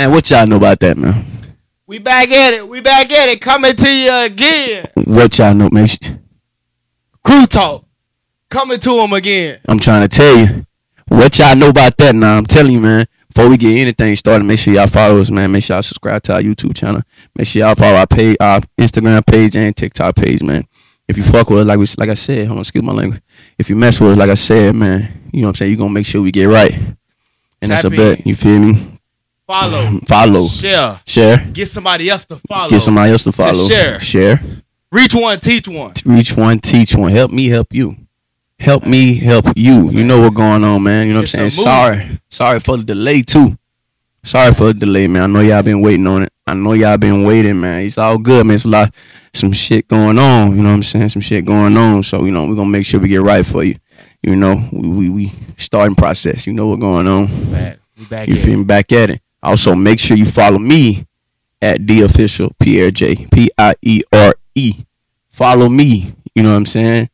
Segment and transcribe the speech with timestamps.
[0.00, 1.26] Man, what y'all know about that, man?
[1.86, 2.66] We back at it.
[2.66, 3.38] We back at it.
[3.42, 4.88] Coming to you again.
[4.94, 5.88] What y'all know, man?
[7.22, 7.84] Crew talk.
[8.48, 9.60] Coming to him again.
[9.68, 10.64] I'm trying to tell you.
[11.08, 12.38] What y'all know about that now?
[12.38, 13.06] I'm telling you, man.
[13.28, 15.52] Before we get anything started, make sure y'all follow us, man.
[15.52, 17.02] Make sure y'all subscribe to our YouTube channel.
[17.36, 20.66] Make sure y'all follow our page, our Instagram page and TikTok page, man.
[21.08, 23.20] If you fuck with us, like we, like I said, hold on, excuse my language.
[23.58, 25.70] If you mess with us, like I said, man, you know what I'm saying.
[25.72, 26.72] You gonna make sure we get right,
[27.60, 28.26] and that's a Tap bet.
[28.26, 28.96] You feel me?
[29.50, 29.98] Follow.
[30.06, 31.00] Follow, Share.
[31.04, 32.70] share, Get somebody else to follow.
[32.70, 33.98] get somebody else to follow, share.
[33.98, 34.40] share.
[34.92, 35.92] Reach one, teach one.
[36.04, 37.10] reach one, teach one.
[37.10, 37.96] Help me, help you.
[38.60, 39.90] Help me, help you.
[39.90, 41.08] You know what's going on, man.
[41.08, 41.64] You know what I'm It's saying?
[41.64, 42.20] Sorry.
[42.28, 43.58] Sorry for the delay, too.
[44.22, 45.22] Sorry for the delay, man.
[45.22, 46.32] I know y'all been waiting on it.
[46.46, 47.82] I know y'all been waiting, man.
[47.82, 48.54] It's all good, man.
[48.54, 48.94] It's a lot,
[49.32, 50.50] some shit going on.
[50.56, 51.08] You know what I'm saying?
[51.08, 52.04] Some shit going on.
[52.04, 53.74] So, you know, we're going to make sure we get right for you.
[54.22, 56.46] You know, we, we, we starting process.
[56.46, 57.50] You know what's going on.
[57.50, 57.78] Back.
[57.98, 58.64] We back You feel me?
[58.64, 59.22] Back at it.
[59.42, 61.06] Also, make sure you follow me
[61.62, 64.84] at the official Pierre J P I E R E.
[65.30, 66.14] Follow me.
[66.34, 67.08] You know what I'm saying?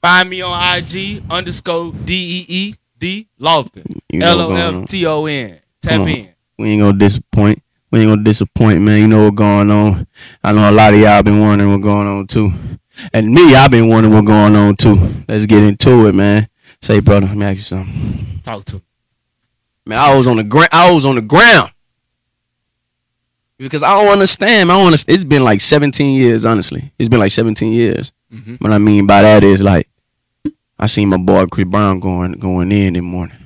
[0.00, 4.00] Find me on IG underscore D E E D Lofton.
[4.14, 4.54] L O.
[4.82, 5.60] F T O N.
[5.82, 6.28] Tap in.
[6.58, 7.62] We ain't gonna disappoint.
[7.90, 9.00] We ain't gonna disappoint, man.
[9.00, 10.06] You know what's going on.
[10.42, 12.52] I know a lot of y'all been wondering what's going on too.
[13.12, 14.96] And me, I've been wondering what's going on too.
[15.28, 16.48] Let's get into it, man.
[16.80, 18.40] Say, brother, let me ask you something.
[18.42, 18.82] Talk to me.
[19.86, 20.68] Man, I was on the ground.
[20.72, 21.70] I was on the ground
[23.58, 24.70] because I don't understand.
[24.70, 25.14] I don't understand.
[25.14, 26.92] It's been like 17 years, honestly.
[26.98, 28.12] It's been like 17 years.
[28.32, 28.60] Mhm.
[28.60, 29.88] What I mean by that is like,
[30.78, 33.36] I seen my boy Chris Brown going going in in the morning.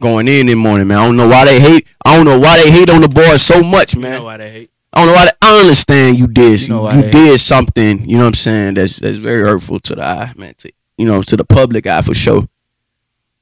[0.00, 0.98] Going in in the morning, man.
[0.98, 1.86] I don't know why they hate.
[2.04, 4.12] I don't know why they hate on the boy so much, man.
[4.14, 4.70] You know why they hate.
[4.92, 5.24] I don't know why.
[5.26, 6.60] They, I understand you did.
[6.60, 8.04] You You, know why you did something.
[8.04, 8.74] You know what I'm saying?
[8.74, 10.54] That's that's very hurtful to the eye, man.
[10.58, 12.46] To, you know, to the public eye for sure.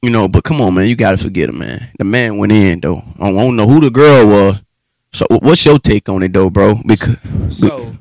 [0.02, 0.88] You know, but come on, man.
[0.88, 1.90] You gotta forget him, man.
[1.98, 3.02] The man went in though.
[3.18, 4.62] I don't, know who the girl was.
[5.12, 6.76] So, what's your take on it, though, bro?
[6.86, 7.16] Because
[7.50, 7.96] So,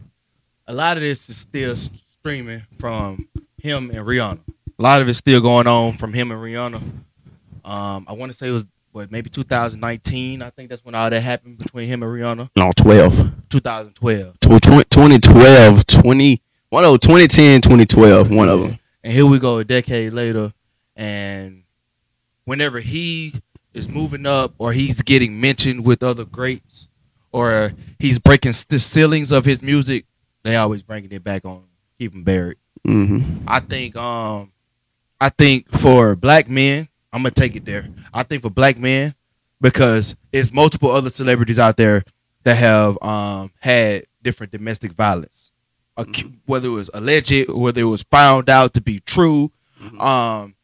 [0.68, 4.40] a lot of this is still streaming from him and Rihanna.
[4.78, 6.82] A lot of it's still going on from him and Rihanna.
[7.66, 10.42] Um, I want to say it was what maybe 2019.
[10.42, 12.50] I think that's when all that happened between him and Rihanna.
[12.56, 13.32] no, 12.
[13.50, 14.40] 2012.
[14.40, 18.80] Tw- tw- 2012, 20, one of 2010, 2012, one of them.
[19.04, 20.54] And here we go a decade later,
[20.96, 21.64] and
[22.50, 23.34] whenever he
[23.76, 26.88] is moving up or he's getting mentioned with other greats
[27.32, 30.06] or he's breaking the ceilings of his music,
[30.44, 31.62] they always bringing it back on,
[32.00, 32.58] keep him buried.
[32.88, 33.44] Mm-hmm.
[33.48, 34.52] I think um
[35.22, 37.88] I think for black men, I'm gonna take it there.
[38.14, 39.14] I think for black men,
[39.62, 42.04] because it's multiple other celebrities out there
[42.44, 45.52] that have um had different domestic violence.
[46.00, 49.52] Ac- Whether it was alleged, whether it was found out to be true,
[50.00, 50.59] um, is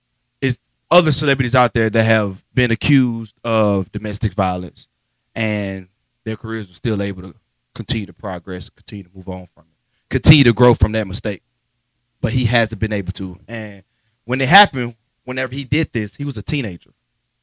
[0.91, 4.87] other celebrities out there that have been accused of domestic violence,
[5.33, 5.87] and
[6.23, 7.35] their careers are still able to
[7.73, 11.41] continue to progress, continue to move on from it, continue to grow from that mistake
[12.21, 13.37] but he hasn't been able to.
[13.47, 13.83] And
[14.23, 16.89] when it happened, whenever he did this, he was a teenager.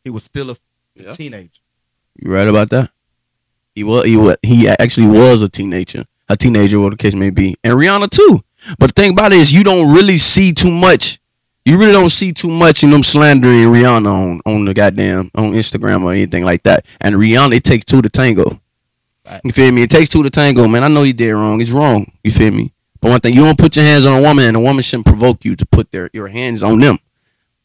[0.03, 0.57] He was still a
[0.97, 1.13] Yeah.
[1.13, 1.61] teenager.
[2.21, 2.91] You right about that?
[3.77, 4.05] He was.
[4.07, 4.39] He was.
[4.43, 6.05] He actually was a teenager.
[6.29, 8.43] A teenager, whatever the case may be, and Rihanna too.
[8.77, 11.21] But the thing about it is, you don't really see too much.
[11.65, 15.53] You really don't see too much in them slandering Rihanna on on the goddamn on
[15.53, 16.85] Instagram or anything like that.
[17.01, 18.61] And Rihanna, it takes two to tango.
[19.25, 19.41] Right.
[19.45, 19.83] You feel me?
[19.83, 20.83] It takes two to tango, man.
[20.83, 21.61] I know you did wrong.
[21.61, 22.11] It's wrong.
[22.25, 22.73] You feel me?
[23.01, 25.07] But one thing, you don't put your hands on a woman, and a woman shouldn't
[25.07, 26.99] provoke you to put their your hands on them.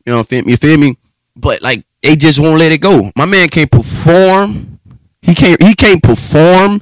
[0.06, 0.52] You know, what I feel me?
[0.52, 0.98] You feel me?
[1.36, 3.12] But like, they just won't let it go.
[3.16, 4.80] My man can't perform.
[5.22, 5.62] He can't.
[5.62, 6.82] He can't perform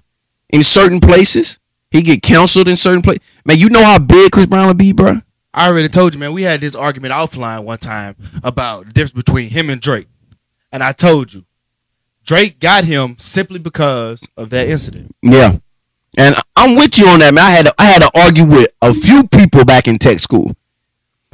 [0.49, 1.59] in certain places.
[1.91, 3.23] He get counseled in certain places.
[3.45, 5.21] Man, you know how big Chris Brown would be, bro.
[5.57, 6.33] I already told you, man.
[6.33, 10.07] We had this argument offline one time about the difference between him and Drake,
[10.71, 11.45] and I told you,
[12.25, 15.15] Drake got him simply because of that incident.
[15.21, 15.57] Yeah,
[16.17, 17.45] and I'm with you on that, man.
[17.45, 20.51] I had to, I had to argue with a few people back in tech school.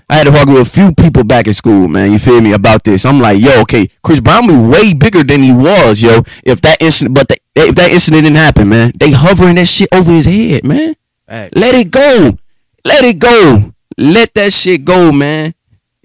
[0.08, 2.12] I had to argue with a few people back in school, man.
[2.12, 3.06] You feel me about this?
[3.06, 6.22] I'm like, yo, okay, Chris Brown was way bigger than he was, yo.
[6.44, 9.90] If that incident, but the, if that incident didn't happen, man, they hovering that shit
[9.92, 10.96] over his head, man.
[11.28, 12.38] Hey, Let it go,
[12.86, 15.54] let it go, let that shit go, man.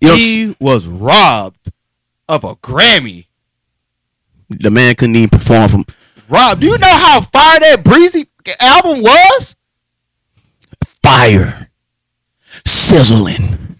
[0.00, 1.72] You know, he was robbed
[2.28, 3.26] of a Grammy.
[4.48, 5.84] the man couldn't even perform from
[6.28, 8.28] Rob, do you know how fire that Breezy
[8.60, 9.56] album was?
[11.06, 11.70] fire,
[12.64, 13.78] sizzling,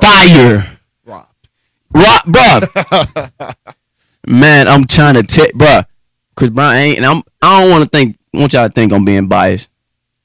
[0.00, 0.78] fire.
[1.04, 2.22] Rob.
[2.24, 3.54] Bruh.
[4.26, 5.84] Man, I'm trying to tell, bruh.
[6.36, 7.22] Chris Brown ain't, and I'm.
[7.42, 8.16] I don't want to think.
[8.32, 9.68] Want y'all to think I'm being biased.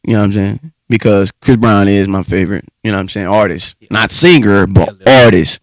[0.05, 0.71] You know what I'm saying?
[0.89, 2.65] Because Chris Brown is my favorite.
[2.83, 3.27] You know what I'm saying?
[3.27, 5.59] Artist, not singer, but artist.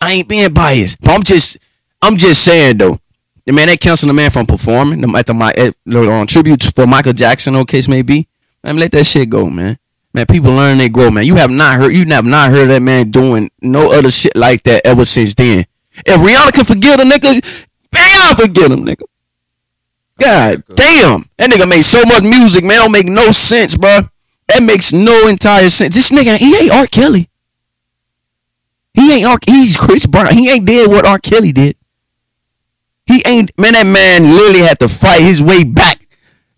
[0.00, 1.58] I ain't being biased, but I'm just.
[2.00, 3.00] I'm just saying though.
[3.44, 5.52] the man they canceled the man from performing the, at the my
[5.92, 8.28] on tribute for Michael Jackson, no case may be.
[8.62, 9.78] Man, let that shit go, man.
[10.14, 11.26] Man, people learn they grow, man.
[11.26, 14.62] You have not heard you have not heard that man doing no other shit like
[14.64, 15.64] that ever since then.
[16.06, 17.42] If Rihanna can forgive a nigga,
[17.92, 19.02] man, I forgive him, nigga.
[20.18, 22.76] God damn, that nigga made so much music, man.
[22.76, 24.00] Don't make no sense, bro.
[24.48, 25.94] That makes no entire sense.
[25.94, 26.86] This nigga, he ain't R.
[26.86, 27.28] Kelly.
[28.94, 29.38] He ain't R.
[29.46, 30.34] He's Chris Brown.
[30.34, 31.18] He ain't did what R.
[31.18, 31.76] Kelly did.
[33.06, 33.74] He ain't man.
[33.74, 36.06] That man literally had to fight his way back,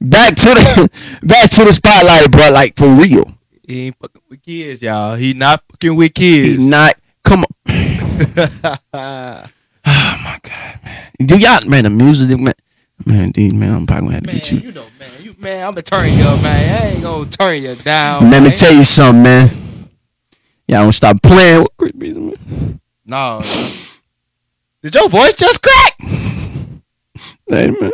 [0.01, 0.91] back to the
[1.23, 2.51] back to the spotlight, bro.
[2.51, 3.33] Like for real.
[3.67, 5.17] He ain't fucking with kids, y'all.
[5.17, 6.65] He not fucking with kids.
[6.65, 6.95] He not.
[7.23, 7.51] Come on.
[8.95, 11.11] oh my god, man.
[11.25, 12.55] Do y'all man the music man.
[13.07, 14.59] Man, dude, man, I'm probably gonna have to man, get you.
[14.59, 16.83] you know, man, you man, I'm gonna turn you up, man.
[16.83, 18.31] I ain't gonna turn you down.
[18.31, 19.49] Let me tell you something, man.
[20.69, 22.81] Y'all don't stop playing with Chris Breezy, man.
[23.07, 23.39] No.
[23.41, 23.45] no.
[24.83, 25.97] Did your voice just crack?
[27.49, 27.91] Hey, man.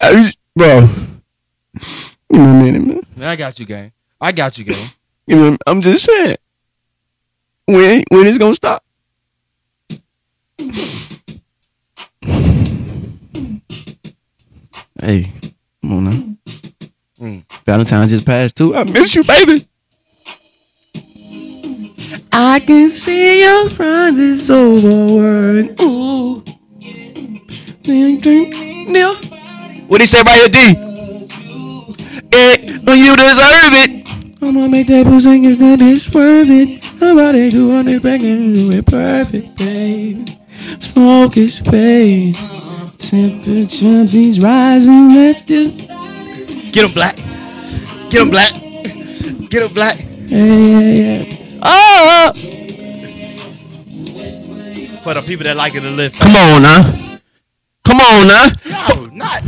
[0.00, 0.88] I just- bro.
[2.30, 3.00] Give me a minute, man.
[3.16, 3.92] Man, I got you, gang.
[4.20, 4.88] I got you, gang.
[5.28, 6.36] Give me I'm just saying.
[7.66, 8.84] When when is it's gonna stop?
[15.04, 15.30] Hey,
[15.82, 16.36] come on now.
[17.20, 17.64] Mm.
[17.66, 18.74] Valentine just passed too.
[18.74, 19.68] I miss you, baby.
[22.32, 25.78] I can see your friends is overworked.
[25.82, 26.42] Ooh.
[29.88, 30.58] What he say about your D?
[32.32, 34.06] Eh, when you deserve it.
[34.40, 36.82] I'ma make that pussy if that is worth it.
[36.98, 40.30] Nobody doing it back and do it perfect, babe.
[40.80, 42.36] Smoke is paid.
[43.10, 45.76] Temperature beats rising at this.
[46.72, 47.16] Get him black.
[48.10, 48.52] Get him black.
[49.50, 49.98] Get him black.
[50.26, 51.36] Yeah, yeah, yeah.
[51.62, 52.32] Oh,
[55.02, 56.12] For the people that like it to live.
[56.18, 57.18] come on now.
[57.84, 58.48] Come on now.
[58.64, 59.42] No, not.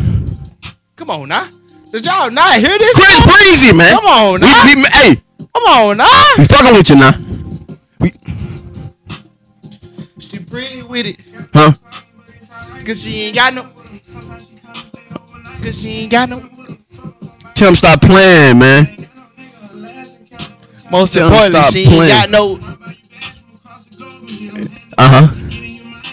[0.97, 1.49] Come on now.
[1.91, 2.94] Did y'all not hear this?
[2.94, 3.97] Chris Breezy, man.
[3.97, 4.64] Come on We, now.
[4.64, 5.17] we, hey,
[5.55, 6.26] Come on now.
[6.37, 7.12] we fucking with you now.
[8.00, 8.12] We
[10.20, 11.17] She pretty with it.
[11.55, 11.73] Huh?
[12.86, 13.62] Cause she ain't got no.
[15.62, 16.40] Cause she ain't got no.
[17.54, 18.86] Tell him stop playing, man.
[20.92, 22.10] Most Tell importantly, she ain't playing.
[22.12, 22.60] got no.
[24.96, 25.34] Uh huh.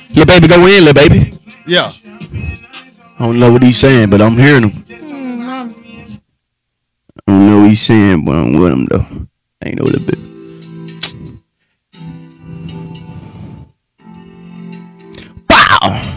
[0.10, 1.34] Little baby, go in, little baby.
[1.68, 1.92] Yeah.
[3.20, 4.84] I don't know what he's saying, but I'm hearing him.
[7.28, 9.06] I don't know what he's saying, but I'm with him though.
[9.64, 10.20] I ain't know a bit.
[15.50, 16.13] Wow!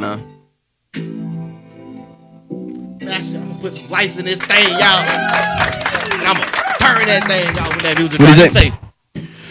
[0.00, 0.18] Now.
[3.02, 5.04] I'm gonna put some lights in this thing, y'all.
[5.04, 8.52] And I'm gonna turn that thing out when that music What drops.
[8.52, 8.70] Say,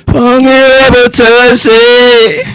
[0.07, 2.47] Funk ever touch it.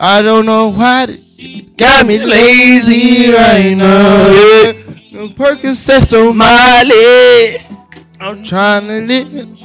[0.00, 4.28] I don't know why it Got me lazy right now.
[4.30, 4.72] Yeah.
[5.12, 6.46] No Percocets on my.
[6.46, 7.58] Miley.
[8.18, 9.58] I'm trying to live.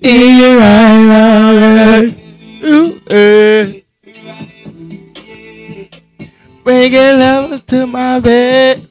[0.00, 2.64] Yeah, right, right, right.
[2.64, 3.81] Ooh, eh.
[6.64, 8.86] Bringing levels to my bed.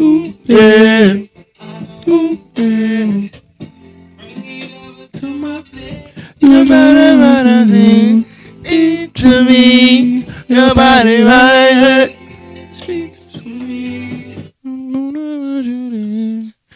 [0.00, 1.14] Ooh, yeah.
[2.08, 3.28] Ooh, yeah.
[4.16, 6.12] Bring it over to my bed.
[6.38, 8.24] Your body running
[8.64, 10.24] into me.
[10.48, 12.16] Your body right
[12.70, 14.52] Speaks to me.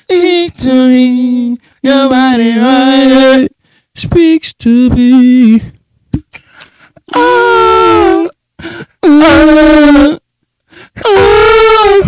[0.08, 1.58] Speak to me.
[1.82, 3.48] Your body right
[3.94, 5.60] Speaks to me.
[7.14, 8.30] Oh,
[9.22, 10.18] oh,
[11.04, 12.02] oh,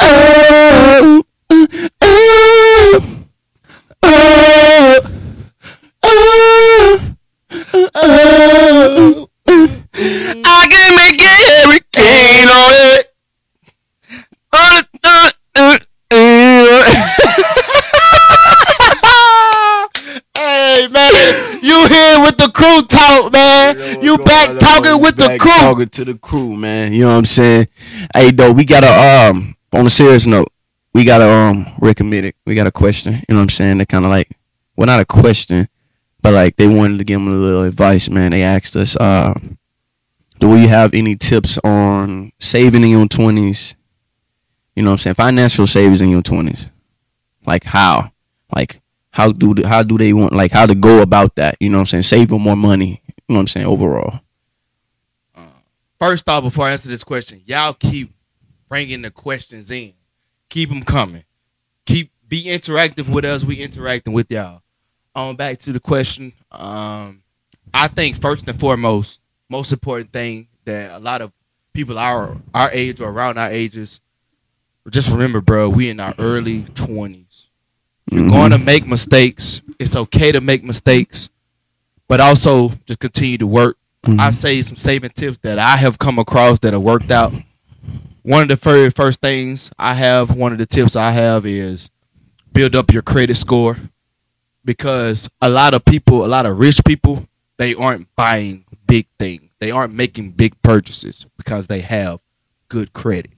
[0.00, 1.22] oh,
[2.02, 2.12] oh,
[4.02, 5.00] oh,
[6.02, 6.18] oh,
[7.94, 9.28] oh.
[9.52, 13.06] I can make a hurricane on it.
[14.52, 14.86] On it,
[15.56, 15.86] on it,
[20.36, 21.12] Hey man,
[21.62, 23.76] you here with the crew talk, man.
[24.02, 25.50] You back talking with the crew.
[25.52, 26.92] Talking to the crew, man.
[26.92, 27.68] You know what I'm saying?
[28.14, 30.52] Hey, though, we got a um on a serious note,
[30.94, 32.34] we got a um recommended.
[32.46, 33.14] We got a question.
[33.14, 33.78] You know what I'm saying?
[33.78, 34.30] They kind of like,
[34.76, 35.68] well, not a question,
[36.22, 38.32] but like they wanted to give them a little advice, man.
[38.32, 39.34] They asked us, uh,
[40.38, 43.76] do we have any tips on saving in your twenties?
[44.74, 45.14] You know what I'm saying?
[45.14, 46.68] Financial savings in your twenties.
[47.46, 48.12] Like how?
[48.54, 48.80] Like
[49.12, 51.56] how do the, how do they want like how to go about that?
[51.60, 52.02] You know what I'm saying?
[52.02, 53.02] Saving more money.
[53.30, 53.66] You know what I'm saying?
[53.66, 54.20] Overall.
[56.00, 58.12] First off, before I answer this question, y'all keep
[58.68, 59.92] bringing the questions in.
[60.48, 61.22] Keep them coming.
[61.86, 63.44] Keep be interactive with us.
[63.44, 64.62] We interacting with y'all.
[65.14, 66.32] Um, back to the question.
[66.50, 67.22] Um,
[67.72, 71.30] I think first and foremost, most important thing that a lot of
[71.72, 74.00] people our our age or around our ages
[74.88, 77.46] just remember, bro, we in our early twenties.
[78.10, 78.30] You're Mhm.
[78.30, 79.62] going to make mistakes.
[79.78, 81.30] It's okay to make mistakes,
[82.10, 83.76] but also just continue to work.
[84.04, 84.18] Mhm.
[84.20, 87.32] I say some saving tips that I have come across that have worked out.
[88.22, 91.88] One of the very first things I have, one of the tips I have is
[92.52, 93.76] build up your credit score
[94.64, 99.44] because a lot of people, a lot of rich people, they aren't buying big things.
[99.60, 102.18] They aren't making big purchases because they have
[102.68, 103.30] good credit.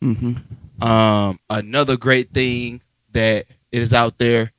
[0.00, 0.42] Mhm.
[0.80, 2.80] Um, another great thing
[3.12, 4.52] that is out there,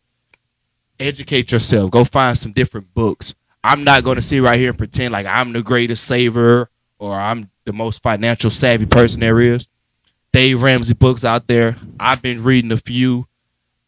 [0.99, 1.89] educate yourself.
[1.89, 3.33] Go find some different books.
[3.63, 7.13] I'm not going to sit right here and pretend like I'm the greatest saver or
[7.13, 9.67] I'm the most financial savvy person there is.
[10.33, 11.75] Dave Ramsey books out there.
[11.99, 13.27] I've been reading a few.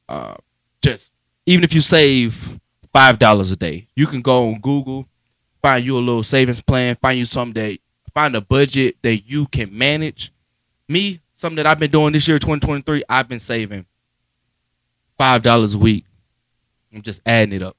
[0.09, 0.35] Uh,
[0.81, 1.11] just
[1.45, 2.59] even if you save
[2.91, 5.07] five dollars a day, you can go on Google,
[5.61, 7.79] find you a little savings plan, find you something that
[8.13, 10.31] find a budget that you can manage.
[10.87, 13.85] Me, something that I've been doing this year, 2023, I've been saving
[15.17, 16.05] five dollars a week.
[16.93, 17.77] I'm just adding it up,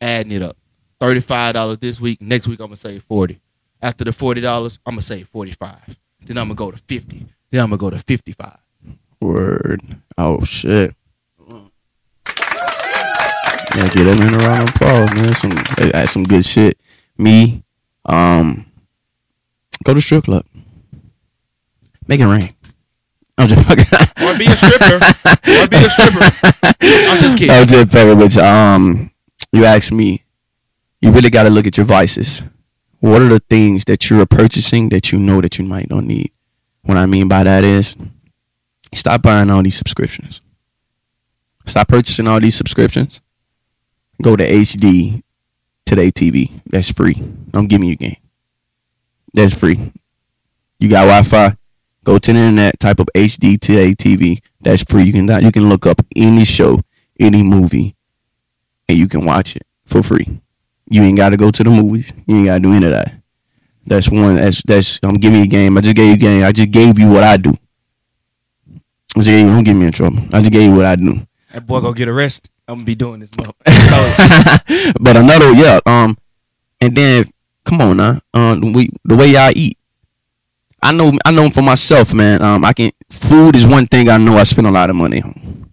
[0.00, 0.56] adding it up.
[1.04, 2.22] Thirty-five dollars this week.
[2.22, 3.38] Next week I'm gonna save forty.
[3.82, 5.98] After the forty dollars, I'm gonna save forty-five.
[6.24, 7.26] Then I'm gonna go to fifty.
[7.50, 8.56] Then I'm gonna go to fifty-five.
[9.20, 9.82] Word.
[10.16, 10.94] Oh shit.
[12.26, 15.34] Yeah, get that man a round of applause, man.
[15.34, 16.78] Some that's some good shit.
[17.18, 17.62] Me,
[18.06, 18.64] um,
[19.84, 20.46] go to strip club.
[22.08, 22.54] Make it rain.
[23.36, 23.84] I'm just fucking.
[24.26, 24.94] Or be a stripper.
[24.94, 26.24] or be a stripper.
[26.80, 27.50] I'm just kidding.
[27.50, 28.42] I'm just fucking with you.
[28.42, 29.10] Um,
[29.52, 30.23] you asked me.
[31.04, 32.42] You really got to look at your vices.
[33.00, 36.32] What are the things that you're purchasing that you know that you might not need?
[36.80, 37.94] What I mean by that is,
[38.94, 40.40] stop buying all these subscriptions.
[41.66, 43.20] Stop purchasing all these subscriptions.
[44.22, 45.22] Go to HD
[45.84, 46.62] Today TV.
[46.70, 47.22] That's free.
[47.66, 48.16] Give me your game.
[49.34, 49.92] That's free.
[50.78, 51.54] You got Wi-Fi.
[52.04, 52.80] Go to the internet.
[52.80, 54.40] Type up HD Today TV.
[54.58, 55.04] That's free.
[55.04, 56.80] You can you can look up any show,
[57.20, 57.94] any movie,
[58.88, 60.40] and you can watch it for free.
[60.88, 62.12] You ain't got to go to the movies.
[62.26, 63.14] You ain't got to do any of that.
[63.86, 64.36] That's one.
[64.36, 65.00] That's that's.
[65.02, 65.76] I'm giving you a game.
[65.76, 66.44] I just gave you a game.
[66.44, 67.50] I just gave you what I do.
[69.16, 70.18] I just gave you, don't get me in trouble.
[70.32, 71.26] I just gave you what I do.
[71.52, 72.50] That boy gonna get arrested.
[72.66, 73.30] I'm gonna be doing this.
[73.36, 73.52] Mother-
[75.00, 76.16] but another yeah um
[76.80, 77.24] and then
[77.64, 79.76] come on now um we the way y'all eat
[80.82, 84.16] i know i know for myself man um i can food is one thing i
[84.18, 85.70] know i spend a lot of money on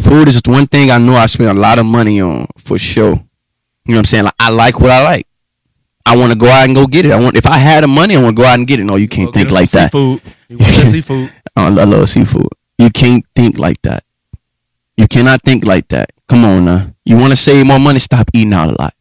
[0.00, 3.22] food is one thing i know i spend a lot of money on for sure
[3.84, 5.26] you know what i'm saying like i like what i like
[6.06, 7.88] i want to go out and go get it i want if i had the
[7.88, 9.92] money i want to go out and get it no you can't think like that
[9.92, 10.22] Seafood.
[10.48, 11.32] You want that seafood?
[11.54, 12.48] Oh, I love seafood.
[12.78, 14.04] You can't think like that.
[14.96, 16.10] You cannot think like that.
[16.26, 16.94] Come on now.
[17.04, 17.98] You want to save more money?
[17.98, 18.94] Stop eating out a lot.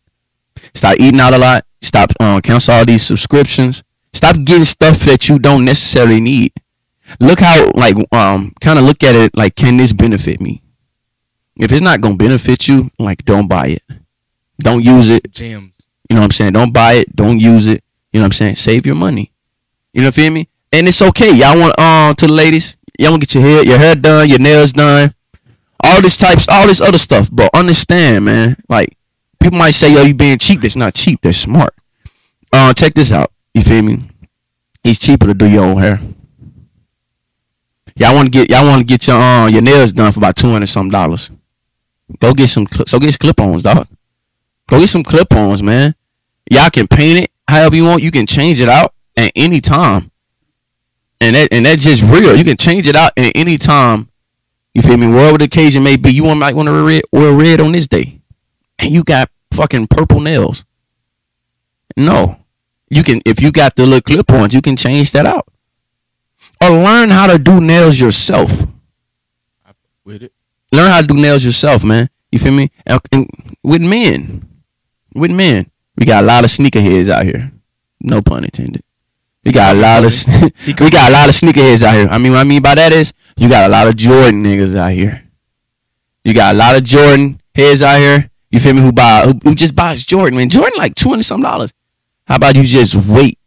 [0.74, 1.66] Stop eating out a lot.
[1.82, 3.84] Stop uh, cancel all these subscriptions.
[4.12, 6.52] Stop getting stuff that you don't necessarily need.
[7.22, 10.62] Look how like um kind of look at it like can this benefit me?
[11.56, 13.84] If it's not gonna benefit you, like don't buy it.
[14.64, 15.32] Don't use it.
[15.32, 15.74] Gems.
[16.10, 16.54] You know what I'm saying?
[16.54, 17.16] Don't buy it.
[17.16, 17.84] Don't use it.
[18.12, 18.56] You know what I'm saying?
[18.56, 19.32] Save your money.
[19.94, 20.50] You know what I feel me?
[20.72, 21.34] And it's okay.
[21.34, 22.78] Y'all want um to the ladies.
[23.00, 25.14] Y'all want to get your hair your hair done, your nails done,
[25.84, 27.30] all this types, all this other stuff.
[27.32, 28.58] But understand, man.
[28.70, 28.98] Like
[29.40, 31.20] people might say, "Yo, you being cheap." That's not cheap.
[31.22, 31.74] That's smart.
[32.52, 33.32] Uh, check this out.
[33.54, 34.10] You feel me?
[34.84, 36.00] It's cheaper to do your own hair.
[37.96, 40.36] Y'all want to get y'all want to get your uh, your nails done for about
[40.36, 41.30] two hundred some dollars.
[42.20, 43.88] Go get some so get clip-ons, dog.
[44.68, 45.96] Go get some clip-ons, man.
[46.50, 48.04] Y'all can paint it however you want.
[48.04, 50.12] You can change it out at any time.
[51.20, 52.36] And that and that's just real.
[52.36, 54.10] You can change it out at any time.
[54.74, 55.08] You feel me?
[55.08, 57.74] Whatever the occasion may be, you want might want to wear red, wear red on
[57.74, 58.22] this day,
[58.80, 60.66] and you got fucking purple nails.
[61.98, 62.40] No,
[62.90, 65.48] you can if you got the little clip-ons, you can change that out,
[66.62, 68.66] or learn how to do nails yourself.
[70.04, 70.34] With it.
[70.72, 72.10] Learn how to do nails yourself, man.
[72.32, 72.72] You feel me?
[72.86, 73.28] And
[73.62, 74.48] with men,
[75.14, 77.52] with men, we got a lot of sneakerheads out here.
[78.00, 78.84] No pun intended.
[79.44, 80.14] We got a lot of
[80.80, 82.08] we got a lot of sneakerheads out here.
[82.10, 84.76] I mean, what I mean by that is you got a lot of Jordan niggas
[84.76, 85.24] out here.
[86.24, 88.30] You got a lot of Jordan heads out here.
[88.52, 88.82] You feel me?
[88.82, 90.38] Who buy who, who just buys Jordan?
[90.38, 91.74] Man, Jordan like two hundred some dollars.
[92.26, 93.40] How about you just wait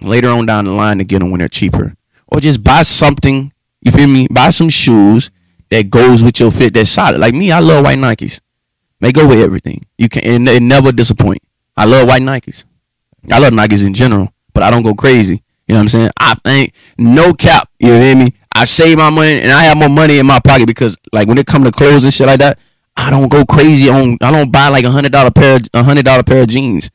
[0.00, 1.94] later on down the line to get them when they're cheaper,
[2.28, 3.52] or just buy something?
[3.82, 4.28] You feel me?
[4.30, 5.30] Buy some shoes
[5.70, 7.18] that goes with your fit that's solid.
[7.18, 8.40] Like me, I love white Nikes.
[9.00, 9.84] They go with everything.
[9.98, 11.42] You can and it never disappoint.
[11.76, 12.64] I love white Nikes.
[13.30, 15.42] I love Nikes in general, but I don't go crazy.
[15.66, 16.10] You know what I'm saying?
[16.18, 17.70] I ain't no cap.
[17.78, 18.34] You hear me?
[18.54, 21.38] I save my money and I have more money in my pocket because like when
[21.38, 22.58] it come to clothes and shit like that,
[22.96, 24.18] I don't go crazy on.
[24.20, 26.90] I don't buy like a hundred dollar pair, a hundred dollar pair of jeans.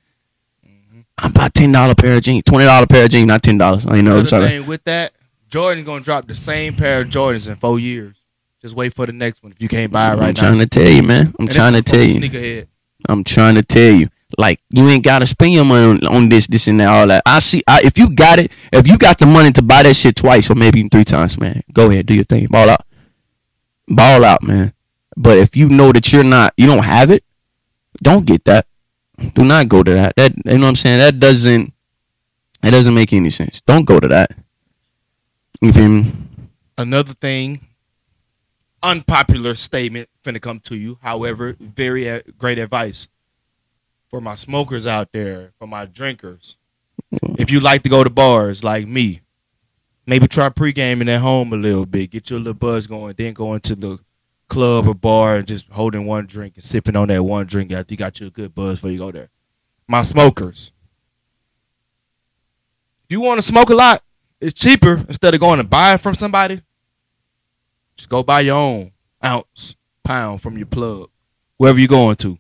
[0.65, 1.01] Mm-hmm.
[1.17, 3.88] I buy ten dollar pair of jeans, twenty dollar pair of jeans, not ten dollars.
[3.88, 4.19] I know.
[4.19, 5.13] Another thing with that,
[5.50, 8.17] Jordan's gonna drop the same pair of Jordans in four years.
[8.65, 10.27] Just wait for the next one if you can't buy it right now.
[10.29, 10.63] I'm trying now.
[10.63, 11.27] to tell you, man.
[11.27, 12.15] I'm And trying to tell you.
[12.15, 12.67] Sneakerhead.
[13.07, 14.07] I'm trying to tell you.
[14.39, 17.22] Like you ain't gotta spend your money on, on this, this, and that, all that.
[17.27, 17.62] I see.
[17.67, 20.50] I, if you got it, if you got the money to buy that shit twice
[20.50, 22.81] or maybe even three times, man, go ahead, do your thing, ball out,
[23.88, 24.74] ball out, man.
[25.15, 27.24] But if you know that you're not, you don't have it,
[28.01, 28.65] don't get that.
[29.36, 30.15] Do not go to that.
[30.15, 30.98] That you know what I'm saying.
[30.98, 31.72] That doesn't.
[32.63, 33.62] That doesn't make any sense.
[33.62, 34.31] Don't go to that.
[35.62, 36.12] You feel me?
[36.79, 37.62] Another thing,
[38.85, 40.99] unpopular statement finna come to you.
[41.01, 43.07] However, very great advice
[44.09, 46.57] for my smokers out there, for my drinkers.
[47.39, 49.21] If you like to go to bars like me,
[50.05, 53.53] maybe try pre-gaming at home a little bit, get your little buzz going, then go
[53.53, 53.99] into the
[54.47, 57.93] club or bar and just holding one drink and sipping on that one drink after
[57.93, 59.29] you got you a good buzz before you go there.
[59.87, 60.71] My smokers.
[63.05, 64.01] If you want to smoke a lot,
[64.39, 66.61] it's cheaper instead of going to buy it from somebody.
[67.97, 68.91] Just go buy your own
[69.23, 71.09] ounce, pound from your plug,
[71.57, 72.37] wherever you're going to.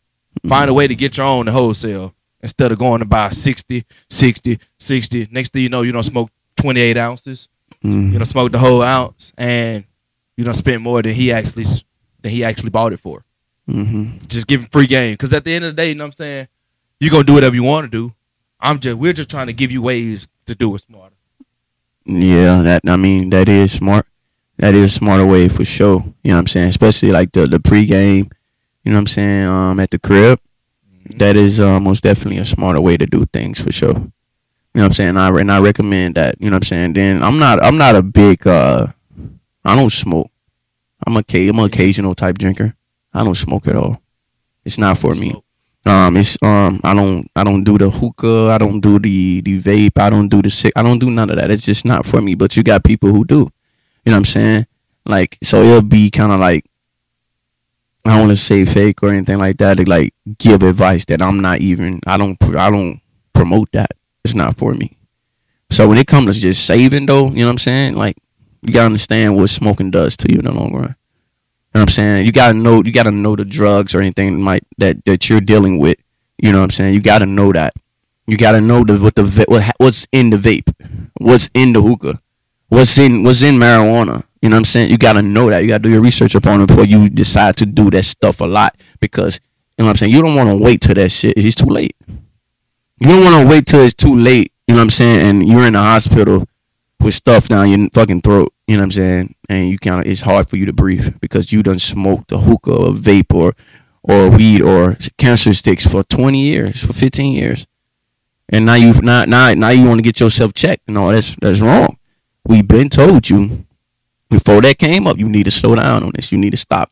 [0.47, 3.85] Find a way to get your own to wholesale instead of going to buy 60,
[4.09, 5.27] 60, 60.
[5.31, 7.47] Next thing you know, you don't smoke 28 ounces.
[7.83, 8.11] Mm.
[8.11, 9.85] You don't smoke the whole ounce, and
[10.37, 11.65] you don't spend more than he actually
[12.21, 13.23] than he actually bought it for.
[13.69, 14.17] Mm-hmm.
[14.27, 15.13] Just give him free game.
[15.13, 16.47] Because at the end of the day, you know what I'm saying?
[16.99, 18.13] You're going to do whatever you want to do.
[18.59, 21.15] I'm just, we're just trying to give you ways to do it smarter.
[22.05, 24.05] Yeah, that I mean that is smart.
[24.57, 26.03] That is a smarter way for sure.
[26.23, 26.69] You know what I'm saying?
[26.69, 28.31] Especially like the the pregame.
[28.83, 29.45] You know what I'm saying?
[29.45, 30.39] Um, at the crib,
[31.17, 33.89] that is uh, most definitely a smarter way to do things for sure.
[33.95, 35.17] You know what I'm saying?
[35.17, 36.35] I and I recommend that.
[36.39, 36.93] You know what I'm saying?
[36.93, 38.87] Then I'm not I'm not a big uh
[39.63, 40.31] I don't smoke.
[41.05, 42.75] I'm a I'm an occasional type drinker.
[43.13, 44.01] I don't smoke at all.
[44.63, 45.41] It's not for me.
[45.85, 48.49] Um, it's um, I don't, I don't do the hookah.
[48.49, 50.01] I don't do the the vape.
[50.01, 50.73] I don't do the sick.
[50.75, 51.51] I don't do none of that.
[51.51, 52.33] It's just not for me.
[52.33, 53.51] But you got people who do.
[54.05, 54.67] You know what I'm saying?
[55.05, 56.65] Like, so it'll be kind of like,
[58.05, 59.77] I don't want to say fake or anything like that.
[59.77, 61.99] To like give advice that I'm not even.
[62.05, 62.37] I don't.
[62.55, 63.01] I don't
[63.33, 63.91] promote that.
[64.23, 64.97] It's not for me.
[65.71, 67.95] So when it comes to just saving though, you know what I'm saying?
[67.95, 68.15] Like,
[68.61, 70.83] you gotta understand what smoking does to you in the long run.
[70.83, 72.25] You know what I'm saying?
[72.25, 75.41] You gotta know you gotta know the drugs or anything that might that, that you're
[75.41, 75.97] dealing with.
[76.37, 76.93] You know what I'm saying?
[76.93, 77.73] You gotta know that.
[78.27, 80.73] You gotta know the what the what, what's in the vape,
[81.17, 82.21] what's in the hookah,
[82.69, 84.23] what's in what's in marijuana.
[84.41, 84.91] You know what I'm saying?
[84.91, 85.63] You gotta know that.
[85.63, 88.45] You gotta do your research upon it before you decide to do that stuff a
[88.45, 89.39] lot because
[89.77, 90.13] you know what I'm saying.
[90.13, 91.37] You don't want to wait till that shit.
[91.37, 91.95] It's too late.
[92.99, 94.53] You don't want to wait till it's too late.
[94.67, 95.27] You know what I'm saying?
[95.27, 96.47] And you're in the hospital
[97.01, 98.53] with stuff down your fucking throat.
[98.67, 99.35] You know what I'm saying?
[99.49, 102.39] And you kind of it's hard for you to breathe because you done smoked a
[102.39, 103.53] hookah or vape or
[104.01, 107.65] or weed or cancer sticks for 20 years, for 15 years,
[108.49, 110.87] and now you've not now now you want to get yourself checked.
[110.87, 111.97] No, that's that's wrong.
[112.45, 113.65] We've been told you
[114.29, 115.17] before that came up.
[115.17, 116.31] You need to slow down on this.
[116.31, 116.91] You need to stop.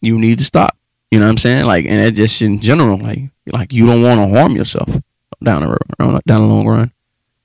[0.00, 0.76] You need to stop.
[1.10, 1.66] You know what I'm saying?
[1.66, 4.88] Like, and just in general, like like you don't want to harm yourself
[5.42, 6.92] down the road, down the long run.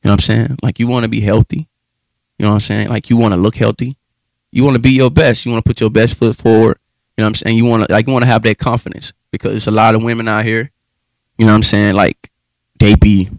[0.03, 0.57] You know what I'm saying?
[0.61, 1.67] Like you want to be healthy.
[2.37, 2.89] You know what I'm saying?
[2.89, 3.95] Like you want to look healthy.
[4.51, 5.45] You want to be your best.
[5.45, 6.77] You want to put your best foot forward.
[7.17, 7.57] You know what I'm saying?
[7.57, 10.03] You want to like you want to have that confidence because there's a lot of
[10.03, 10.71] women out here.
[11.37, 11.95] You know what I'm saying?
[11.95, 12.31] Like
[12.79, 13.29] they be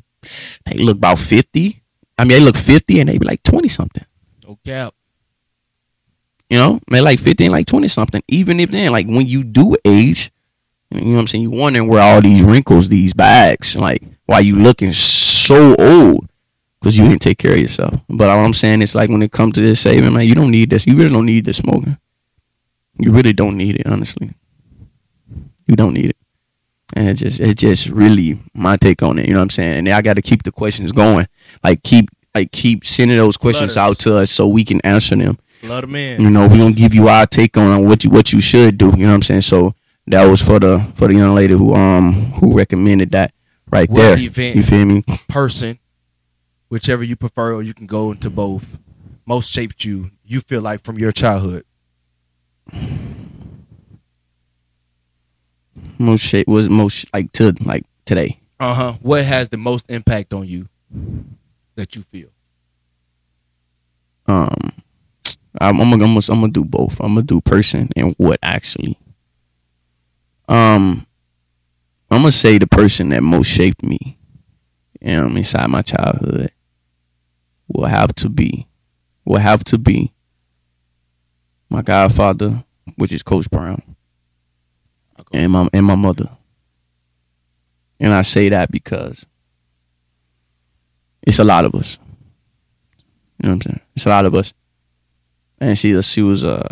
[0.64, 1.82] they look about 50.
[2.18, 4.04] I mean, they look 50 and they be like 20 something.
[4.46, 4.94] No cap.
[6.48, 8.22] You know, they like 15, like 20 something.
[8.28, 10.30] Even if then, like when you do age,
[10.90, 11.42] you know what I'm saying?
[11.42, 16.28] You wondering where all these wrinkles, these bags, like why you looking so old
[16.84, 17.94] because you didn't take care of yourself.
[18.08, 20.50] But all I'm saying is like when it comes to this saving, man, you don't
[20.50, 20.86] need this.
[20.86, 21.96] You really don't need this smoking.
[22.98, 24.34] You really don't need it, honestly.
[25.66, 26.16] You don't need it.
[26.94, 29.26] And it just it just really my take on it.
[29.26, 29.78] You know what I'm saying?
[29.78, 31.26] And I got to keep the questions going.
[31.62, 35.38] Like keep like keep sending those questions out to us so we can answer them.
[35.62, 36.20] Let them in.
[36.20, 38.86] You know, we gonna give you our take on what you what you should do.
[38.86, 39.40] You know what I'm saying?
[39.42, 39.74] So
[40.06, 43.32] that was for the for the young lady who um who recommended that
[43.70, 44.18] right there.
[44.18, 44.56] event?
[44.56, 45.02] You feel me?
[45.28, 45.78] person,
[46.68, 48.78] whichever you prefer, or you can go into both.
[49.26, 51.64] Most shaped you, you feel like from your childhood.
[55.98, 58.40] Most shape was most like to like today.
[58.58, 58.92] Uh huh.
[59.00, 60.68] What has the most impact on you
[61.76, 62.28] that you feel?
[64.26, 64.72] Um,
[65.60, 67.00] I'm, I'm gonna I'm gonna, I'm gonna do both.
[67.00, 68.98] I'm gonna do person and what actually.
[70.48, 71.06] Um,
[72.10, 74.18] I'm gonna say the person that most shaped me,
[75.04, 76.50] um, inside my childhood,
[77.68, 78.66] will have to be,
[79.24, 80.12] will have to be.
[81.70, 82.62] My godfather,
[82.96, 83.93] which is Coach Brown,
[85.34, 86.30] and my and my mother.
[88.00, 89.26] And I say that because
[91.26, 91.98] It's a lot of us.
[93.38, 93.80] You know what I'm saying?
[93.96, 94.52] It's a lot of us.
[95.60, 96.68] And she she was uh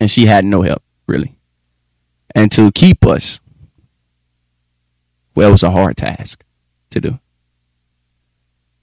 [0.00, 1.36] and she had no help, really.
[2.34, 3.40] And to keep us,
[5.34, 6.44] well, it was a hard task
[6.90, 7.18] to do.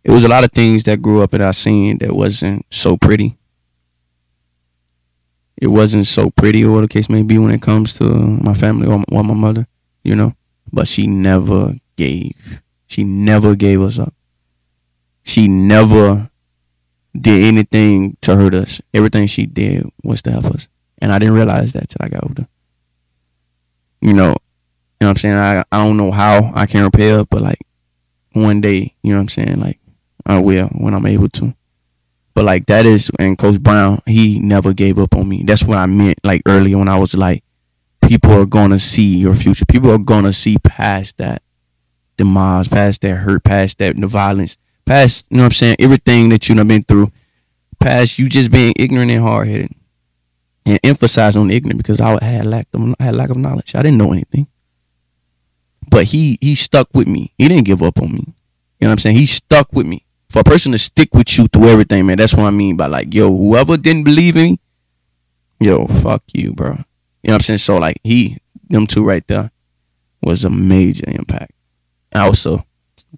[0.04, 2.98] It was a lot of things that grew up that I seen that wasn't so
[2.98, 3.38] pretty.
[5.62, 8.88] It wasn't so pretty, or the case may be, when it comes to my family
[8.88, 9.68] or, or my mother,
[10.04, 10.34] you know.
[10.74, 12.64] But she never gave.
[12.88, 14.14] She never gave us up.
[15.24, 16.32] She never
[17.14, 18.82] did anything to hurt us.
[18.94, 20.68] Everything she did was to help us.
[21.00, 22.48] And I didn't realize that till I got older.
[24.02, 25.38] You know, you know what I'm saying?
[25.38, 27.60] I I don't know how I can repay her, but like
[28.34, 29.60] one day, you know what I'm saying?
[29.60, 29.80] Like
[30.26, 31.54] I will when I'm able to.
[32.42, 35.44] But like that is and Coach Brown, he never gave up on me.
[35.44, 37.44] That's what I meant like earlier when I was like,
[38.02, 39.64] people are gonna see your future.
[39.68, 41.44] People are gonna see past that
[42.18, 46.30] demise, past that hurt, past that the violence, past you know what I'm saying, everything
[46.30, 47.12] that you have been through,
[47.80, 49.76] past you just being ignorant and hard headed.
[50.66, 53.76] And emphasize on ignorant because I had lack of I had lack of knowledge.
[53.76, 54.48] I didn't know anything.
[55.88, 57.34] But he he stuck with me.
[57.38, 58.24] He didn't give up on me.
[58.80, 59.18] You know what I'm saying?
[59.18, 60.08] He stuck with me.
[60.32, 62.88] For a person to stick with you through everything, man, that's what I mean by
[62.88, 64.60] like, yo, whoever didn't believe in me,
[65.60, 66.70] yo, fuck you, bro.
[66.70, 66.86] You know
[67.24, 67.58] what I'm saying?
[67.58, 68.38] So like he,
[68.70, 69.52] them two right there,
[70.24, 71.52] was a major impact.
[72.16, 72.64] Also,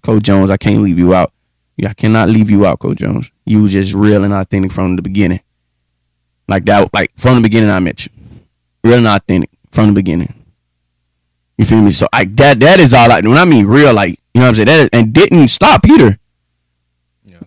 [0.02, 1.32] Coach Jones, I can't leave you out.
[1.86, 3.30] I cannot leave you out, Coach Jones.
[3.44, 5.40] You just real and authentic from the beginning.
[6.48, 8.12] Like that, like from the beginning, I met you.
[8.82, 10.34] Real and authentic from the beginning.
[11.58, 11.92] You feel me?
[11.92, 13.08] So like that, that is all.
[13.08, 14.66] Like when I mean real, like you know what I'm saying.
[14.66, 16.18] That is, and didn't stop either.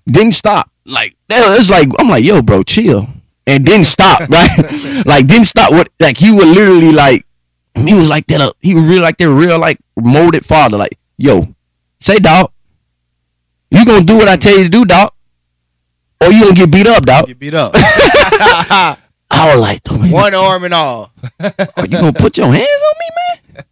[0.08, 0.72] Didn't stop.
[0.86, 3.08] Like was like I'm like, yo, bro, chill.
[3.46, 5.06] And didn't stop, right?
[5.06, 5.72] like didn't stop.
[5.72, 5.89] What?
[6.00, 7.26] Like he would literally like.
[7.76, 8.41] He was like that.
[8.41, 9.30] Uh, he was real like that.
[9.30, 10.78] Real like molded father.
[10.78, 11.48] Like yo,
[12.00, 12.52] say dog.
[13.70, 15.12] You gonna do what I tell you to do, dog,
[16.22, 17.28] or you gonna get beat up, dog.
[17.28, 17.72] Get beat up.
[19.30, 21.12] I was like, "Dude, One arm and all.
[21.39, 21.54] are
[21.86, 23.10] you gonna put your hands on me,
[23.56, 23.65] man?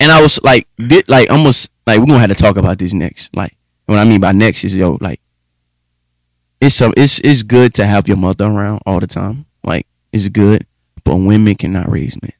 [0.00, 2.92] And I was like, did like almost like we're gonna have to talk about this
[2.92, 3.34] next.
[3.36, 5.20] Like what I mean by next is yo, like
[6.64, 9.44] it's some it's it's good to have your mother around all the time.
[9.62, 10.66] Like it's good,
[11.04, 12.32] but women cannot raise men.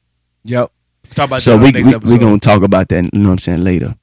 [0.43, 0.71] Yep.
[1.11, 3.03] Talk about So we we we gonna talk about that.
[3.13, 3.95] You know what I'm saying later.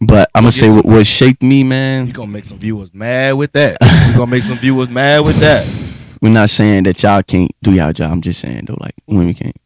[0.00, 2.06] But I'm gonna say what, what shaped me, man.
[2.06, 3.78] You gonna make some viewers mad with that.
[4.08, 5.66] You gonna make some viewers mad with that.
[6.22, 8.12] We're not saying that y'all can't do y'all job.
[8.12, 9.56] I'm just saying though, like women can't.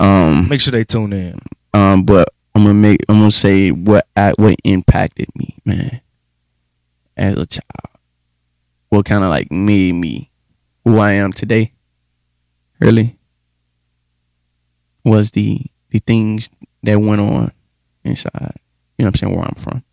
[0.00, 1.38] Um, Make sure they tune in.
[1.72, 6.00] Um, but I'm gonna make I'm gonna say what I, what impacted me, man,
[7.16, 7.97] as a child.
[8.88, 10.30] What kind of like made me
[10.88, 11.72] who I am today.
[12.80, 13.18] Really,
[15.04, 16.50] was the the things
[16.82, 17.52] that went on
[18.04, 18.54] inside.
[18.96, 19.36] You know what I'm saying?
[19.36, 19.84] Where I'm from,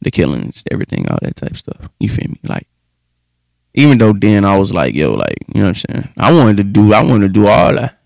[0.00, 1.88] the killings, everything, all that type stuff.
[2.00, 2.40] You feel me?
[2.44, 2.66] Like,
[3.74, 6.14] even though then I was like, yo, like, you know what I'm saying?
[6.16, 7.98] I wanted to do, I wanted to do all that.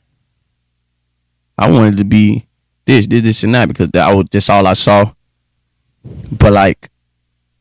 [1.59, 2.47] I wanted to be
[2.85, 5.13] this, this, this, and that because that was just all I saw.
[6.31, 6.91] But like,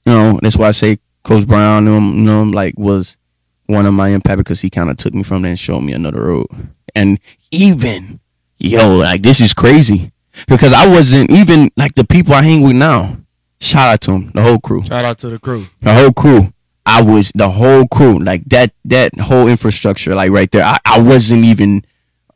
[0.06, 3.18] you know, that's why I say Coach Brown, you know, like was
[3.66, 5.92] one of my impact because he kind of took me from there and showed me
[5.94, 6.48] another road.
[6.96, 7.20] And
[7.52, 8.20] even,
[8.60, 10.12] yo, like this is crazy
[10.48, 13.18] because I wasn't even like the people I hang with now.
[13.60, 15.66] Shout out to them, the whole crew Shout out to the crew.
[15.82, 16.52] the whole crew.
[16.86, 20.64] I was the whole crew, like that that whole infrastructure, like right there.
[20.64, 21.84] I, I wasn't even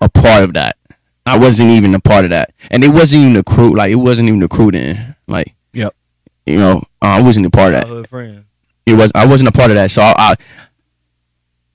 [0.01, 0.75] a part of that.
[1.27, 3.75] I wasn't even a part of that, and it wasn't even the crew.
[3.75, 5.15] Like it wasn't even the crew then.
[5.27, 5.93] Like Yep.
[6.47, 8.09] you know, uh, I wasn't a part of that.
[8.89, 9.91] It was I wasn't a part of that.
[9.91, 10.35] So I, I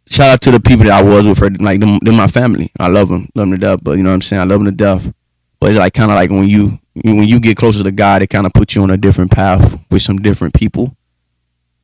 [0.09, 1.39] shout out to the people that I was with.
[1.39, 2.73] her, like them, them my family.
[2.79, 3.81] I love them, love them to death.
[3.83, 4.41] But you know what I'm saying.
[4.41, 5.13] I love them to death.
[5.61, 8.29] But it's like kind of like when you when you get closer to God, it
[8.29, 10.97] kind of puts you on a different path with some different people,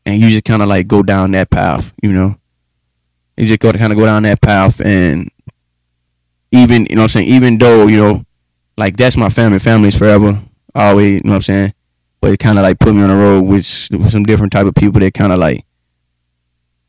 [0.04, 1.92] and you just kind of like go down that path.
[2.02, 2.36] You know,
[3.36, 5.30] you just go to kind of go down that path, and
[6.50, 7.28] even you know what I'm saying.
[7.28, 8.24] Even though you know,
[8.76, 9.60] like that's my family.
[9.60, 10.42] Family's forever.
[10.74, 11.72] Always, you know what I'm saying
[12.20, 14.66] but it kind of like put me on the road with, with some different type
[14.66, 15.64] of people that kind of like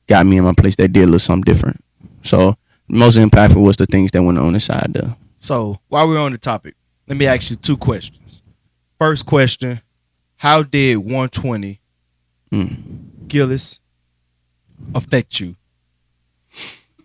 [0.08, 1.84] got me in my place that did a little something different.
[2.22, 6.34] So most impactful was the things that went on inside the So while we're on
[6.34, 6.76] the topic,
[7.08, 8.42] let me ask you two questions.
[9.00, 9.82] First question:
[10.38, 11.80] How did 120
[12.52, 12.78] mm,
[13.28, 13.80] Gillis
[14.94, 15.56] affect you?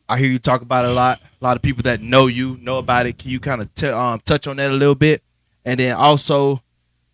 [0.09, 1.21] I hear you talk about it a lot.
[1.41, 3.19] A lot of people that know you know about it.
[3.19, 5.23] Can you kind of t- um, touch on that a little bit?
[5.65, 6.63] And then also,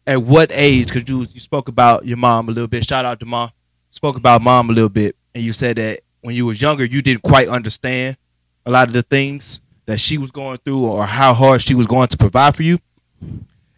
[0.07, 0.89] at what age?
[0.89, 2.85] Because you you spoke about your mom a little bit.
[2.85, 3.51] Shout out to mom.
[3.91, 7.03] Spoke about mom a little bit, and you said that when you was younger, you
[7.03, 8.17] didn't quite understand
[8.65, 11.87] a lot of the things that she was going through or how hard she was
[11.87, 12.79] going to provide for you.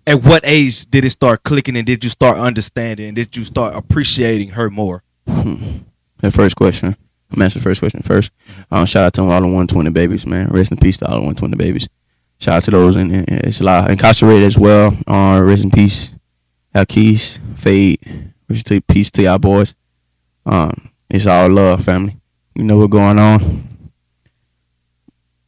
[0.07, 3.43] at what age did it start clicking and did you start understanding and did you
[3.45, 5.03] start appreciating her more?
[6.21, 6.97] That first question.
[7.31, 8.31] I'm answering the first question first.
[8.71, 10.49] Um, shout out to all the 120 babies, man.
[10.49, 11.87] Rest in peace to all the 120 babies.
[12.39, 14.97] Shout out to those and, and it's a lot incarcerated as well.
[15.07, 16.14] Uh, rest in peace,
[16.75, 18.33] Al Keys, Fade.
[18.89, 19.75] Peace to y'all boys.
[20.45, 22.17] Um, it's all love, family.
[22.55, 23.69] You know what's going on.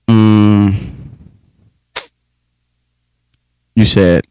[0.08, 0.74] Mm,
[3.74, 4.24] you said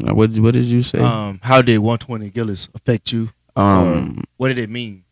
[0.00, 0.36] what?
[0.38, 0.98] What did you say?
[0.98, 3.30] Um, how did 120 Gillis affect you?
[3.56, 5.04] um What did it mean?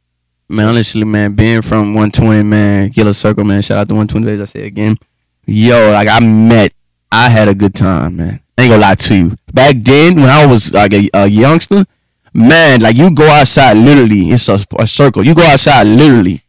[0.49, 4.41] Man, honestly, man, being from 120, man, Killer Circle, man, shout out to 120 days,
[4.41, 4.97] I say again.
[5.45, 6.73] Yo, like I met,
[7.13, 8.41] I had a good time, man.
[8.63, 9.37] Ain't gonna lie to you.
[9.53, 11.85] Back then, when I was like a, a youngster,
[12.35, 15.25] man, like you go outside literally, it's a, a circle.
[15.25, 16.43] You go outside literally,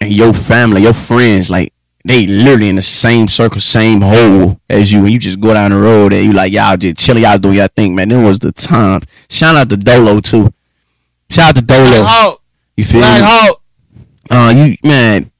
[0.00, 1.72] and your family, your friends, like
[2.04, 5.70] they literally in the same circle, same hole as you, and you just go down
[5.70, 8.08] the road and you like y'all just chilling, y'all doing y'all thing, man.
[8.08, 9.02] Then was the time.
[9.28, 10.52] Shout out to Dolo too.
[11.28, 12.36] Shout out to Dolo.
[12.76, 13.26] You feel Black me?
[13.28, 13.62] Hawk.
[14.30, 15.30] Uh, you man,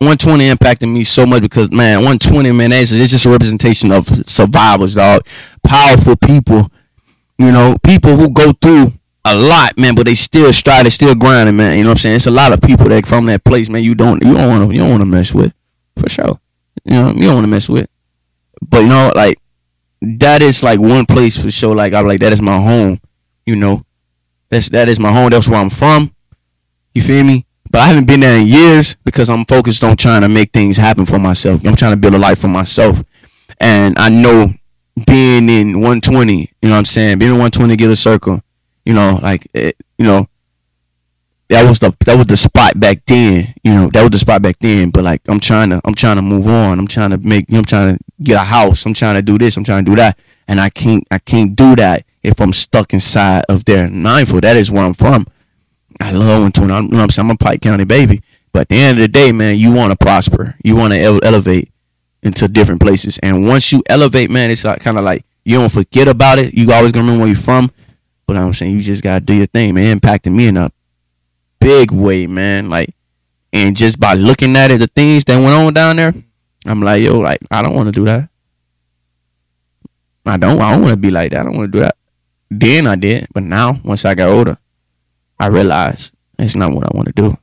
[0.00, 4.06] 120 impacted me so much because man, 120 man, it's, it's just a representation of
[4.26, 5.26] survivors, dog.
[5.62, 6.70] Powerful people,
[7.38, 8.94] you know, people who go through
[9.26, 11.76] a lot, man, but they still strive, they still grinding, man.
[11.76, 12.16] You know what I'm saying?
[12.16, 13.82] It's a lot of people that from that place, man.
[13.82, 15.52] You don't, you don't want to, you don't want to mess with,
[15.98, 16.40] for sure.
[16.84, 17.88] You know, you don't want to mess with.
[18.62, 19.38] But you know, like
[20.00, 21.74] that is like one place for sure.
[21.74, 23.00] Like I'm like that is my home.
[23.44, 23.84] You know,
[24.48, 25.28] that's that is my home.
[25.28, 26.14] That's where I'm from.
[26.94, 27.44] You feel me?
[27.70, 30.76] But I haven't been there in years because I'm focused on trying to make things
[30.76, 31.64] happen for myself.
[31.64, 33.02] I'm trying to build a life for myself.
[33.60, 34.52] And I know
[35.06, 37.18] being in 120, you know what I'm saying?
[37.20, 38.42] Being in 120 get a circle,
[38.84, 40.26] you know, like it, you know,
[41.48, 43.54] that was the that was the spot back then.
[43.64, 44.90] You know, that was the spot back then.
[44.90, 46.78] But like I'm trying to I'm trying to move on.
[46.78, 48.86] I'm trying to make you know, I'm trying to get a house.
[48.86, 49.56] I'm trying to do this.
[49.56, 50.18] I'm trying to do that.
[50.48, 53.88] And I can't I can't do that if I'm stuck inside of there.
[53.88, 55.26] Mindful, that is where I'm from.
[56.00, 56.72] I love 120.
[56.72, 57.28] I'm, you know I'm saying?
[57.28, 58.22] I'm a Pike County baby.
[58.52, 60.56] But at the end of the day, man, you want to prosper.
[60.64, 61.70] You want to ele- elevate
[62.22, 63.18] into different places.
[63.18, 66.54] And once you elevate, man, it's like kind of like you don't forget about it.
[66.54, 67.70] You always gonna remember where you're from.
[68.26, 69.84] But I'm saying you just gotta do your thing, man.
[69.84, 70.70] It impacted me in a
[71.60, 72.70] big way, man.
[72.70, 72.94] Like,
[73.52, 76.14] and just by looking at it, the things that went on down there,
[76.66, 78.28] I'm like, yo, like I don't want to do that.
[80.26, 80.60] I don't.
[80.60, 81.40] I don't want to be like that.
[81.40, 81.96] I don't want to do that.
[82.50, 84.58] Then I did, but now once I got older,
[85.40, 87.36] I realized it's not what I want to do.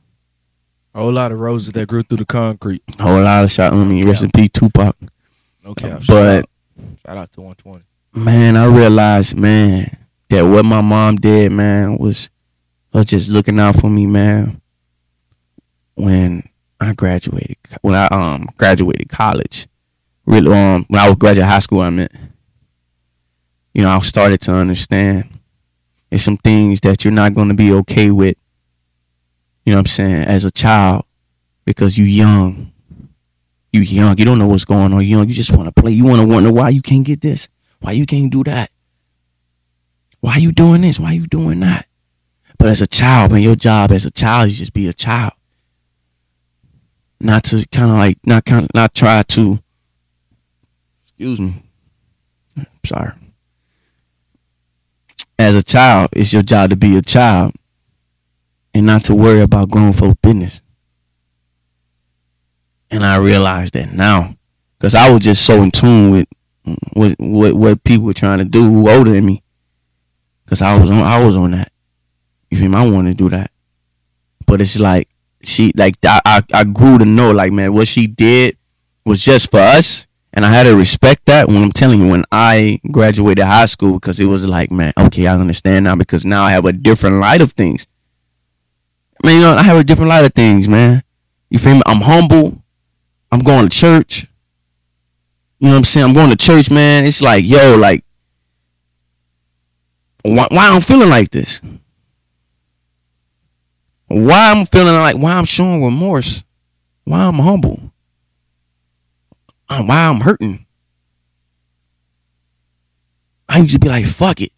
[0.93, 2.81] A whole lot of roses that grew through the concrete.
[2.97, 3.73] A whole lot of shot.
[3.73, 4.95] I mean, rest in peace, Tupac.
[5.75, 6.01] Cap.
[6.01, 6.45] Shout But out.
[7.05, 7.83] shout out to 120.
[8.13, 9.97] man, I realized, man,
[10.29, 12.29] that what my mom did, man, was
[12.93, 14.62] was just looking out for me, man.
[15.95, 16.43] When
[16.79, 19.67] I graduated, when I um graduated college,
[20.25, 22.12] really um when I was graduating high school, I meant,
[23.73, 25.37] you know, I started to understand
[26.10, 28.38] there's some things that you're not going to be okay with.
[29.65, 30.24] You know what I'm saying?
[30.24, 31.06] As a child,
[31.65, 32.72] because you young,
[33.74, 35.02] you young, you don't know what's going on.
[35.02, 35.91] You young, you just want to play.
[35.91, 38.72] You want to wonder why you can't get this, why you can't do that,
[40.22, 41.88] why you doing this, why you doing that.
[42.58, 45.34] But as a child, man, your job as a child is just be a child,
[47.20, 49.60] not to kind of like not kind of not try to.
[51.04, 51.63] Excuse me.
[52.86, 53.12] Sorry.
[55.39, 57.54] As a child, it's your job to be a child,
[58.73, 60.62] and not to worry about grown folk business.
[62.89, 64.36] And I realized that now,
[64.78, 66.28] because I was just so in tune with
[66.93, 69.43] what what what people were trying to do who older than me.
[70.47, 71.71] Cause I was on I was on that.
[72.50, 72.78] You feel me?
[72.78, 73.52] I want to do that.
[74.45, 75.10] But it's like
[75.43, 78.58] she like I I grew to know like man what she did
[79.06, 80.07] was just for us.
[80.38, 83.93] And I had to respect that when I'm telling you when I graduated high school
[83.93, 87.15] because it was like, man, okay, I understand now because now I have a different
[87.15, 87.88] light of things.
[89.23, 91.02] I mean, you know, I have a different light of things, man.
[91.50, 91.82] You feel me?
[91.88, 92.62] I'm humble.
[93.32, 94.28] I'm going to church.
[95.58, 96.06] You know what I'm saying?
[96.06, 97.06] I'm going to church, man.
[97.06, 98.06] It's like, yo, like,
[100.21, 101.62] why, why I'm feeling like this?
[104.06, 106.43] Why I'm feeling like, why I'm showing remorse?
[107.06, 107.87] Why I'm humble?
[109.69, 110.65] Uh, Why I'm hurting?
[113.49, 114.51] I used to be like, fuck it.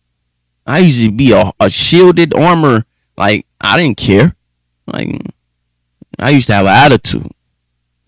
[0.65, 2.85] I used to be a, a shielded armor.
[3.17, 4.35] Like, I didn't care.
[4.87, 5.21] Like,
[6.17, 7.31] I used to have an attitude,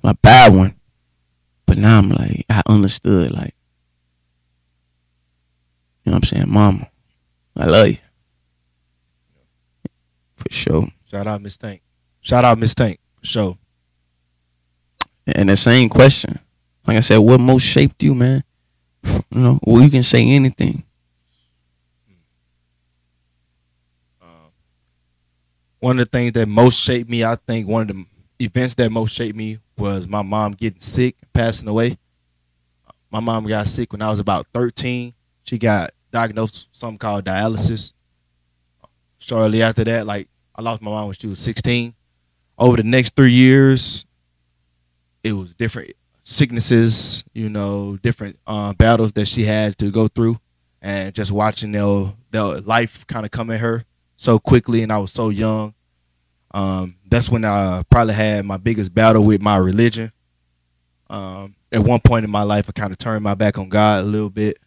[0.03, 0.75] a bad one.
[1.65, 3.55] But now I'm like, I understood, like,
[6.03, 6.49] you know what I'm saying?
[6.49, 6.89] Mama,
[7.55, 7.97] I love you.
[10.35, 10.87] For sure.
[11.09, 11.81] Shout out Miss Tank.
[12.21, 12.99] Shout out Miss Tank.
[13.19, 13.57] For sure.
[15.27, 16.39] And the same question,
[16.91, 18.43] like I said, what most shaped you, man?
[19.05, 20.83] You know, well, you can say anything.
[22.05, 22.15] Hmm.
[24.21, 24.49] Uh,
[25.79, 28.05] one of the things that most shaped me, I think one of the
[28.41, 31.97] events that most shaped me was my mom getting sick, and passing away.
[33.09, 35.13] My mom got sick when I was about 13.
[35.45, 37.93] She got diagnosed with something called dialysis.
[39.17, 41.93] Shortly after that, like I lost my mom when she was 16.
[42.57, 44.05] Over the next three years,
[45.23, 45.93] it was different
[46.31, 50.39] sicknesses, you know, different uh, battles that she had to go through,
[50.81, 54.97] and just watching their their life kind of come at her so quickly, and I
[54.97, 55.73] was so young.
[56.53, 60.11] Um, that's when I probably had my biggest battle with my religion.
[61.09, 64.03] Um, at one point in my life, I kind of turned my back on God
[64.03, 64.57] a little bit,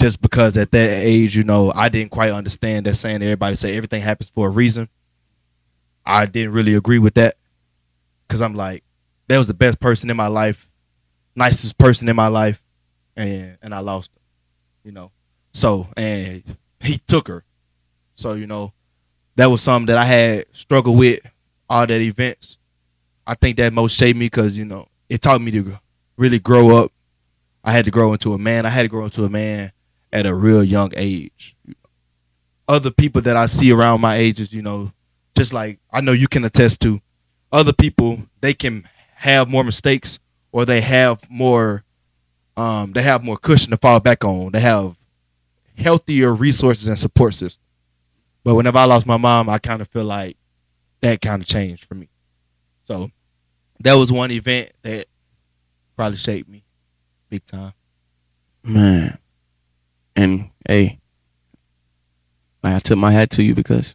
[0.00, 3.56] just because at that age, you know, I didn't quite understand that saying that everybody
[3.56, 4.88] say everything happens for a reason.
[6.04, 7.36] I didn't really agree with that,
[8.28, 8.84] cause I'm like,
[9.28, 10.70] that was the best person in my life,
[11.34, 12.62] nicest person in my life,
[13.16, 14.20] and and I lost her,
[14.84, 15.10] you know.
[15.52, 16.42] So and
[16.80, 17.44] he took her,
[18.14, 18.72] so you know,
[19.36, 21.20] that was something that I had struggled with
[21.68, 22.58] all that events.
[23.26, 25.78] I think that most shaped me because you know it taught me to
[26.16, 26.92] really grow up.
[27.64, 28.64] I had to grow into a man.
[28.64, 29.72] I had to grow into a man
[30.12, 31.56] at a real young age.
[32.68, 34.92] Other people that I see around my ages, you know,
[35.36, 37.00] just like I know you can attest to,
[37.52, 38.88] other people they can
[39.26, 40.18] have more mistakes
[40.52, 41.84] or they have more
[42.56, 44.52] um they have more cushion to fall back on.
[44.52, 44.96] They have
[45.76, 47.62] healthier resources and support systems.
[48.44, 50.36] But whenever I lost my mom, I kind of feel like
[51.00, 52.08] that kind of changed for me.
[52.84, 53.10] So
[53.80, 55.06] that was one event that
[55.96, 56.64] probably shaped me
[57.28, 57.72] big time.
[58.62, 59.18] Man.
[60.14, 60.98] And hey,
[62.62, 63.94] I took my hat to you because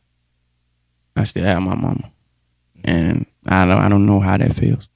[1.15, 2.12] I still have my mama.
[2.84, 4.88] And I don't I don't know how that feels.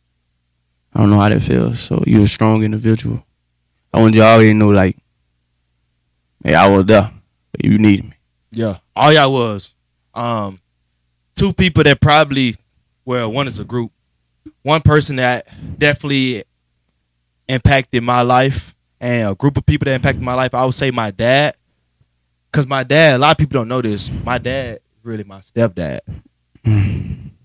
[0.95, 1.79] I don't know how that feels.
[1.79, 3.25] So you're a strong individual.
[3.93, 4.97] I want y'all to already know like
[6.43, 7.11] hey, I was there.
[7.51, 8.13] But you needed me.
[8.51, 8.77] Yeah.
[8.95, 9.75] All y'all was
[10.13, 10.61] um
[11.35, 12.55] two people that probably
[13.03, 13.91] well, one is a group.
[14.63, 16.43] One person that definitely
[17.47, 20.91] impacted my life and a group of people that impacted my life, I would say
[20.91, 21.55] my dad.
[22.51, 24.09] Cause my dad, a lot of people don't know this.
[24.23, 25.99] My dad is really my stepdad.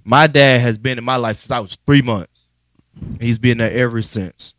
[0.05, 2.40] my dad has been in my life since I was three months.
[3.21, 4.55] He's been there ever since.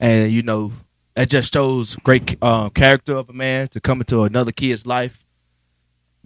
[0.00, 0.72] And you know,
[1.14, 5.24] that just shows great um, character of a man to come into another kid's life.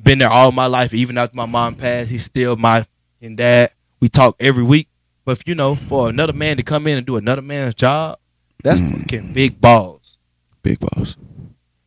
[0.03, 2.11] Been there all my life, even after my mom passed.
[2.11, 2.85] He's still my
[3.23, 3.73] and dad.
[4.01, 4.89] We talk every week.
[5.25, 8.19] But if, you know, for another man to come in and do another man's job,
[8.63, 10.19] that's fucking big balls.
[10.63, 11.17] Big balls.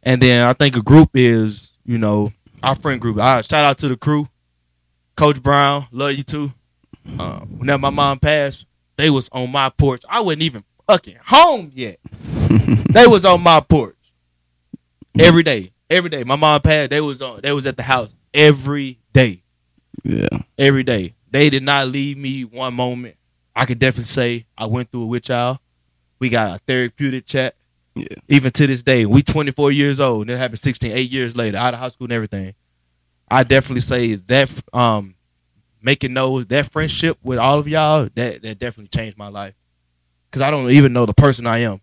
[0.02, 2.32] And then I think a group is, you know,
[2.64, 3.20] our friend group.
[3.20, 4.30] I shout out to the crew.
[5.16, 6.54] Coach Brown, love you too.
[7.20, 8.66] Uh, whenever my mom passed,
[8.98, 10.04] they was on my porch.
[10.10, 12.00] I wasn't even fucking home yet.
[12.90, 13.96] they was on my porch
[15.18, 15.72] every day.
[15.90, 16.24] Every day.
[16.24, 16.90] My mom passed.
[16.90, 17.42] They was on.
[17.42, 19.44] They was at the house every day.
[20.04, 20.28] Yeah.
[20.58, 21.16] Every day.
[21.30, 23.16] They did not leave me one moment.
[23.56, 25.60] I could definitely say I went through it with y'all.
[26.20, 27.56] We got a therapeutic chat.
[27.94, 28.08] Yeah.
[28.28, 30.22] Even to this day, we 24 years old.
[30.22, 32.54] And it happened 16, eight years later, out of high school and everything.
[33.30, 35.15] I definitely say that um
[35.86, 39.54] making those that friendship with all of y'all that that definitely changed my life.
[40.32, 41.80] Cause I don't even know the person I am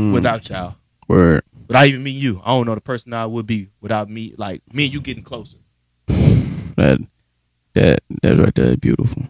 [0.00, 0.12] Mm.
[0.12, 0.74] without y'all.
[1.06, 1.42] Word.
[1.68, 4.34] Without even meeting you, I don't know the person I would be without me.
[4.36, 5.58] Like me and you getting closer.
[6.76, 6.98] That
[7.74, 8.76] that that's right there.
[8.76, 9.22] beautiful.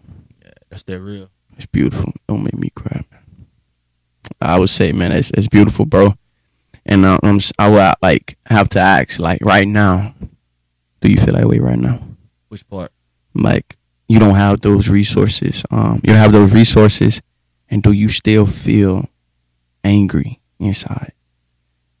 [0.43, 1.29] Yeah, That's that real.
[1.57, 2.11] It's beautiful.
[2.27, 3.21] Don't make me cry, man.
[4.41, 6.15] I would say, man, it's it's beautiful, bro.
[6.85, 10.13] And uh, I'm I would like have to ask, like, right now,
[11.01, 11.99] do you feel that way right now?
[12.49, 12.91] Which part?
[13.35, 15.63] Like, you don't have those resources.
[15.71, 17.21] Um, you don't have those resources,
[17.69, 19.09] and do you still feel
[19.83, 21.13] angry inside?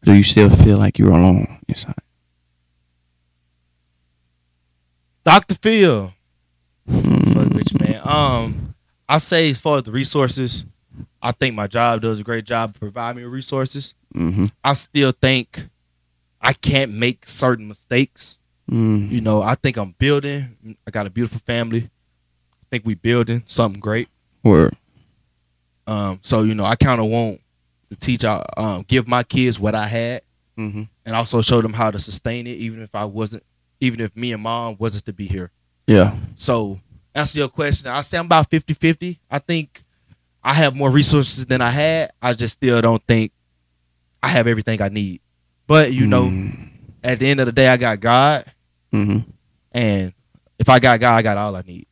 [0.03, 1.95] Do you still feel like you're alone inside?
[5.23, 5.55] Dr.
[5.55, 6.13] Phil.
[6.87, 8.01] Fuck Mm, with you, man.
[8.03, 8.75] Um,
[9.09, 10.65] I say as far as the resources,
[11.21, 13.95] I think my job does a great job providing me with resources.
[14.15, 14.45] mm-hmm.
[14.63, 15.67] I still think
[16.39, 18.37] I can't make certain mistakes.
[18.69, 20.77] mm You know, I think I'm building.
[20.87, 21.89] I got a beautiful family.
[22.65, 24.09] I think we building something great.
[24.43, 24.75] Word.
[25.87, 27.41] Um, so you know, I kind of want
[27.91, 30.21] to teach our, um, give my kids what I had,
[30.57, 30.83] Mm-hmm.
[31.05, 33.43] and also show them how to sustain it, even if I wasn't,
[33.81, 35.51] even if me and mom wasn't to be here.
[35.85, 36.15] Yeah.
[36.35, 36.79] So,
[37.13, 37.89] answer your question.
[37.91, 39.19] I say I'm about 50-50.
[39.29, 39.83] I think
[40.41, 42.13] I have more resources than I had.
[42.21, 43.33] I just still don't think
[44.23, 45.19] I have everything I need.
[45.67, 46.31] But you know,
[47.03, 48.45] at the end of the day, I got God,
[48.93, 49.29] Mm-hmm.
[49.73, 50.13] and
[50.57, 51.85] if I got God, I got all I need.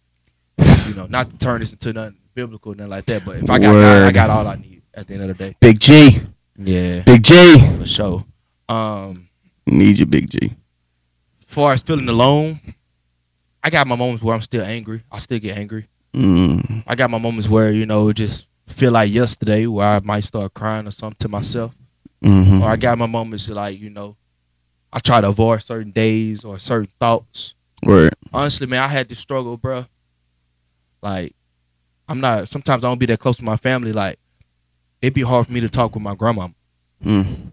[0.94, 3.26] You know, not to turn this into nothing biblical, nothing like that.
[3.26, 4.84] But if I got God, I got all I need.
[4.94, 6.22] At the end of the day, Big G.
[6.56, 7.60] Yeah, Big G.
[7.80, 8.24] for sure.
[8.70, 9.28] Um,
[9.66, 10.38] You need your Big G.
[10.46, 12.60] As far as feeling alone,
[13.64, 15.02] I got my moments where I'm still angry.
[15.12, 15.88] I still get angry.
[16.14, 16.84] Mm.
[16.86, 20.54] I got my moments where you know just feel like yesterday where I might start
[20.54, 21.74] crying or something to myself.
[22.24, 24.16] hmm Or I got my moments like you know,
[24.91, 27.56] I try to avoid certain days or certain thoughts.
[27.84, 28.14] Right.
[28.32, 29.88] Honestly, man, I had this struggle, bro.
[31.04, 31.36] Like,
[32.08, 32.49] I'm not.
[32.49, 33.91] Sometimes I don't be that close to my family.
[33.91, 34.18] Like,
[35.01, 36.47] it'd be hard for me to talk with my grandma.
[37.04, 37.51] Mm.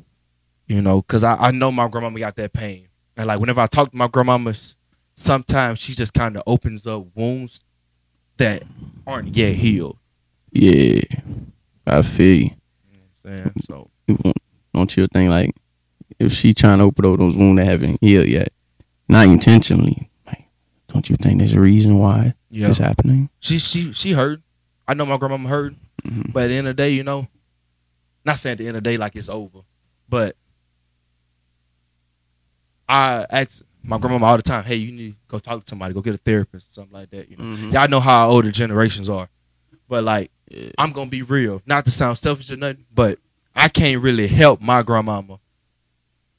[0.68, 2.86] You know, cause I, I know my grandmama got that pain,
[3.16, 4.54] and like whenever I talk to my grandmama,
[5.16, 7.60] sometimes she just kind of opens up wounds
[8.36, 8.62] that
[9.06, 9.98] aren't yet healed.
[10.52, 11.00] Yeah.
[11.86, 12.50] I feel you.
[13.24, 13.90] Saying so.
[14.72, 15.54] Don't you think like
[16.18, 18.52] if she trying to open up those wounds that haven't healed yet,
[19.08, 20.09] not intentionally,
[20.92, 23.30] don't you think there's a reason why Yeah, it's happening?
[23.40, 24.42] she she she heard.
[24.88, 26.32] I know my grandmama heard, Mhm.
[26.32, 27.28] but at the end of the day, you know,
[28.24, 29.60] not saying at the end of the day like it's over,
[30.08, 30.36] but
[32.88, 35.94] I ask my grandmama all the time, "Hey, you need to go talk to somebody,
[35.94, 37.72] go get a therapist, or something like that." You know, Mhm.
[37.72, 39.28] y'all know how older generations are,
[39.88, 40.70] but like Yeah.
[40.78, 43.20] I'm gonna be real, not to sound selfish or nothing, but
[43.54, 45.38] I can't really help my grandmama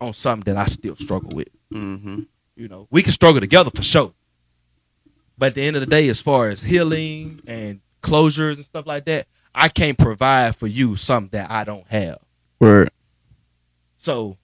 [0.01, 1.47] on something that I still struggle with.
[1.73, 2.23] Mm-hmm.
[2.57, 4.13] You know, we can struggle together for sure.
[5.41, 8.85] But at the end of the day, as far as healing and closures and stuff
[8.85, 9.25] like that,
[9.55, 12.19] I can't provide for you something that I don't have.
[12.59, 12.87] Right.
[13.97, 14.37] So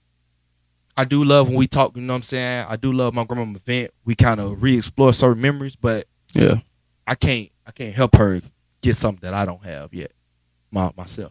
[0.96, 2.66] I do love when we talk, you know what I'm saying?
[2.68, 3.92] I do love my grandmama event.
[4.04, 6.56] We kind of re-explore certain memories, but Yeah.
[7.06, 8.42] I can't I can't help her
[8.80, 10.10] get something that I don't have yet.
[10.72, 11.30] My myself.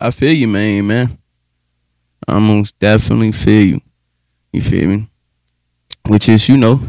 [0.00, 1.18] I feel you, man, man.
[2.26, 3.80] I most definitely feel you.
[4.52, 5.08] You feel me?
[6.08, 6.80] Which is, you know,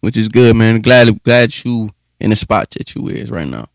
[0.00, 0.80] which is good, man.
[0.80, 1.90] Glad glad you
[2.20, 3.68] in the spot that you is right now.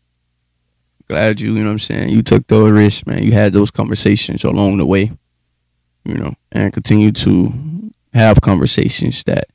[1.08, 3.22] Glad you, you know what I'm saying, you took those risks, man.
[3.22, 5.12] You had those conversations along the way.
[6.04, 7.52] You know, and continue to
[8.12, 9.46] have conversations that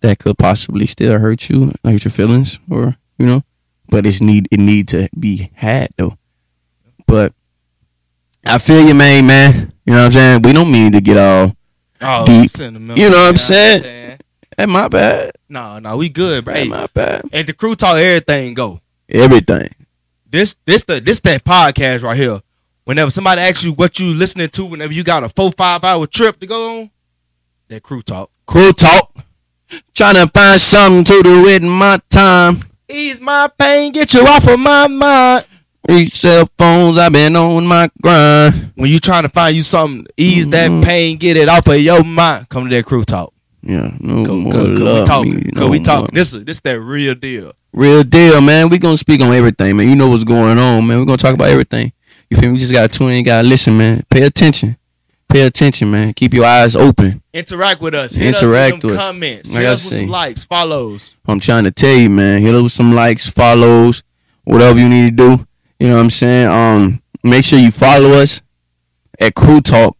[0.00, 3.42] that could possibly still hurt you, hurt your feelings, or you know,
[3.88, 6.18] but it's need it need to be had though.
[7.06, 7.32] But
[8.44, 9.72] I feel you, man, man.
[9.86, 10.42] You know what I'm saying?
[10.42, 11.52] We don't mean to get all.
[12.00, 12.50] Oh, Deep.
[12.58, 12.70] You
[13.10, 14.18] know what I'm saying?
[14.56, 15.32] Hey, my bad.
[15.48, 16.54] No, no, we good, bro.
[16.54, 17.22] Hey, my bad.
[17.32, 18.80] and the crew talk everything go.
[19.08, 19.68] Everything.
[20.30, 22.40] This this the this that podcast right here.
[22.84, 26.06] Whenever somebody asks you what you listening to, whenever you got a four five hour
[26.06, 26.90] trip to go on,
[27.68, 28.30] that crew talk.
[28.46, 29.12] Crew talk.
[29.94, 32.62] Trying to find something to do with my time.
[32.88, 35.46] Ease my pain, get you off of my mind.
[35.88, 38.72] Reach cell phones, I've been on my grind.
[38.74, 40.50] When you trying to find you something, ease Mhm.
[40.52, 42.48] that pain, get it off of your mind.
[42.48, 43.33] Come to that crew talk.
[43.66, 44.70] Yeah, no Go, more go, go.
[44.74, 45.36] We love talking.
[45.36, 45.84] me, no we more.
[45.84, 46.14] talking.
[46.14, 47.52] This is this that real deal.
[47.72, 48.68] Real deal, man.
[48.68, 49.88] We gonna speak on everything, man.
[49.88, 50.98] You know what's going on, man.
[51.00, 51.92] We gonna talk about everything.
[52.30, 52.54] You feel me?
[52.54, 54.02] We just gotta tune in, you gotta listen, man.
[54.10, 54.76] Pay attention.
[55.30, 56.12] Pay attention, man.
[56.12, 57.22] Keep your eyes open.
[57.32, 58.14] Interact with us.
[58.14, 59.04] Hit Interact us in with us.
[59.06, 59.54] comments.
[59.54, 61.14] Like Hit I us with some likes, follows.
[61.26, 62.42] I'm trying to tell you, man.
[62.42, 64.02] Hit us with some likes, follows,
[64.44, 65.46] whatever you need to do.
[65.80, 66.48] You know what I'm saying?
[66.48, 68.42] Um, make sure you follow us
[69.18, 69.96] at Crew Talk.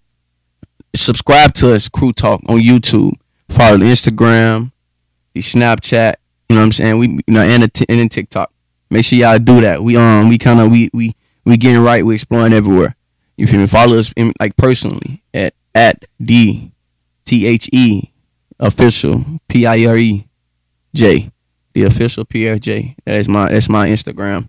[0.95, 3.15] Subscribe to us, Crew Talk, on YouTube.
[3.49, 4.73] Follow the Instagram,
[5.35, 6.15] the Snapchat.
[6.49, 6.99] You know what I'm saying?
[6.99, 8.53] We, you know, and the t- and then TikTok.
[8.91, 9.83] Make sure y'all do that.
[9.83, 12.05] We um, we kind of we we we getting right.
[12.05, 12.97] We exploring everywhere.
[13.37, 13.67] You feel me?
[13.67, 16.73] Follow us in, like personally at at d
[17.25, 18.11] t h e
[18.61, 20.27] official p i r e
[20.95, 21.31] j
[21.75, 22.97] the official PRJ.
[23.05, 24.49] That is my that's my Instagram.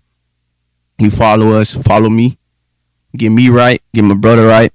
[0.98, 2.38] You follow us, follow me,
[3.14, 4.72] get me right, get my brother right.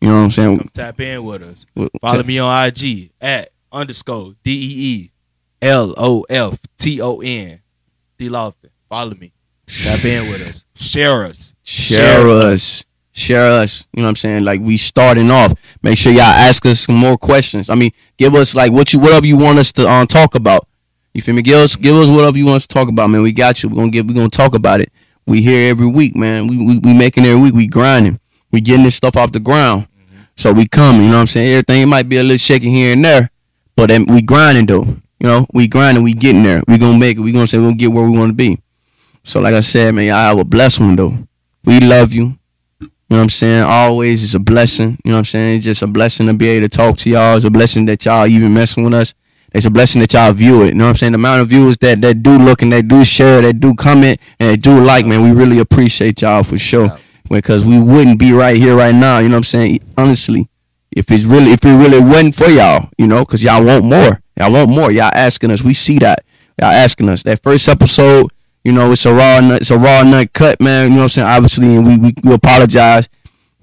[0.00, 0.58] You know what I'm saying?
[0.58, 1.66] Come tap in with us.
[2.00, 5.10] Follow me on IG at underscore D E E
[5.62, 7.60] L O F T O N.
[8.18, 8.70] D Lofton.
[8.88, 9.32] Follow me.
[9.66, 10.64] Tap in with us.
[10.74, 11.54] Share us.
[11.62, 12.84] Share us.
[13.12, 13.86] Share us.
[13.94, 14.44] You know what I'm saying?
[14.44, 15.54] Like we starting off.
[15.82, 17.70] Make sure y'all ask us some more questions.
[17.70, 20.68] I mean, give us like what you whatever you want us to um, talk about.
[21.14, 21.40] You feel me?
[21.40, 23.22] Give us give us whatever you want us to talk about, man.
[23.22, 23.70] We got you.
[23.70, 24.92] We're gonna get we're gonna talk about it.
[25.26, 26.46] We here every week, man.
[26.46, 28.20] We we, we making every week, we grinding.
[28.52, 29.88] We getting this stuff off the ground.
[30.36, 31.48] So we coming, you know what I'm saying?
[31.48, 33.30] Everything might be a little shaky here and there,
[33.74, 34.84] but we grinding though.
[35.18, 36.62] You know, we grinding, we getting there.
[36.68, 37.20] We gonna make it.
[37.20, 38.58] We gonna say gonna get where we wanna be.
[39.24, 41.16] So like I said, man, y'all have a blessed one though.
[41.64, 42.38] We love you.
[42.80, 43.62] You know what I'm saying?
[43.62, 44.98] Always it's a blessing.
[45.04, 45.56] You know what I'm saying?
[45.56, 47.36] It's just a blessing to be able to talk to y'all.
[47.36, 49.14] It's a blessing that y'all even messing with us.
[49.52, 50.68] It's a blessing that y'all view it.
[50.68, 51.12] You know what I'm saying?
[51.12, 54.20] The amount of viewers that, that do look and they do share, that do comment,
[54.38, 56.98] and they do like, man, we really appreciate y'all for sure.
[57.28, 59.18] Because we wouldn't be right here right now.
[59.18, 59.80] You know what I'm saying?
[59.96, 60.48] Honestly,
[60.92, 64.20] if it's really, if it really wasn't for y'all, you know, because y'all want more.
[64.36, 64.90] Y'all want more.
[64.90, 65.62] Y'all asking us.
[65.62, 66.24] We see that.
[66.60, 67.22] Y'all asking us.
[67.24, 68.30] That first episode,
[68.64, 69.60] You know, it's a raw nut.
[69.60, 70.84] It's a raw nut cut, man.
[70.84, 71.28] You know what I'm saying?
[71.28, 73.08] Obviously, and we we, we apologize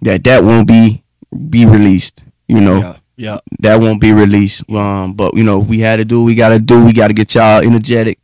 [0.01, 1.03] that that won't be
[1.49, 2.23] be released.
[2.47, 2.95] You know, Yeah.
[3.17, 3.39] Yeah.
[3.59, 4.69] that won't be released.
[4.69, 6.19] Um, but you know, we had to do.
[6.21, 6.83] what We got to do.
[6.85, 8.17] We got to get y'all energetic.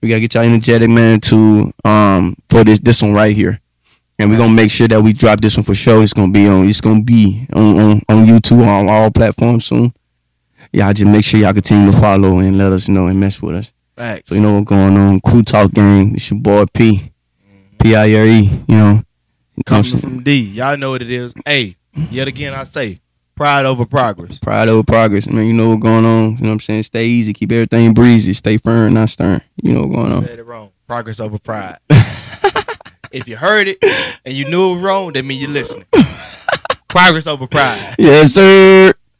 [0.00, 3.60] We got to get y'all energetic, man, to um for this this one right here.
[4.22, 6.00] And we're gonna make sure that we drop this one for sure.
[6.00, 6.68] It's gonna be on.
[6.68, 9.92] It's gonna be on on, on YouTube on all platforms soon.
[10.72, 13.56] Y'all just make sure y'all continue to follow and let us know and mess with
[13.56, 13.72] us.
[13.96, 14.28] Facts.
[14.28, 15.20] So you know what's going on.
[15.22, 16.14] Crew Talk Gang.
[16.14, 17.12] It's your boy P.
[17.44, 17.76] Mm-hmm.
[17.78, 18.64] P I R E.
[18.68, 19.02] You know.
[19.66, 20.38] Coming Come from D.
[20.40, 21.34] Y'all know what it is.
[21.44, 23.00] Hey, yet again I say,
[23.34, 24.38] pride over progress.
[24.38, 25.48] Pride over progress, man.
[25.48, 26.36] You know what's going on.
[26.36, 26.84] You know what I'm saying?
[26.84, 27.32] Stay easy.
[27.32, 28.34] Keep everything breezy.
[28.34, 29.42] Stay firm, not stern.
[29.60, 30.24] You know what's going on.
[30.26, 30.70] Said it wrong.
[30.86, 31.78] Progress over pride.
[33.12, 33.78] if you heard it
[34.24, 35.86] and you knew it wrong, that means you're listening.
[36.88, 37.94] progress over pride.
[37.98, 38.92] Yes, sir.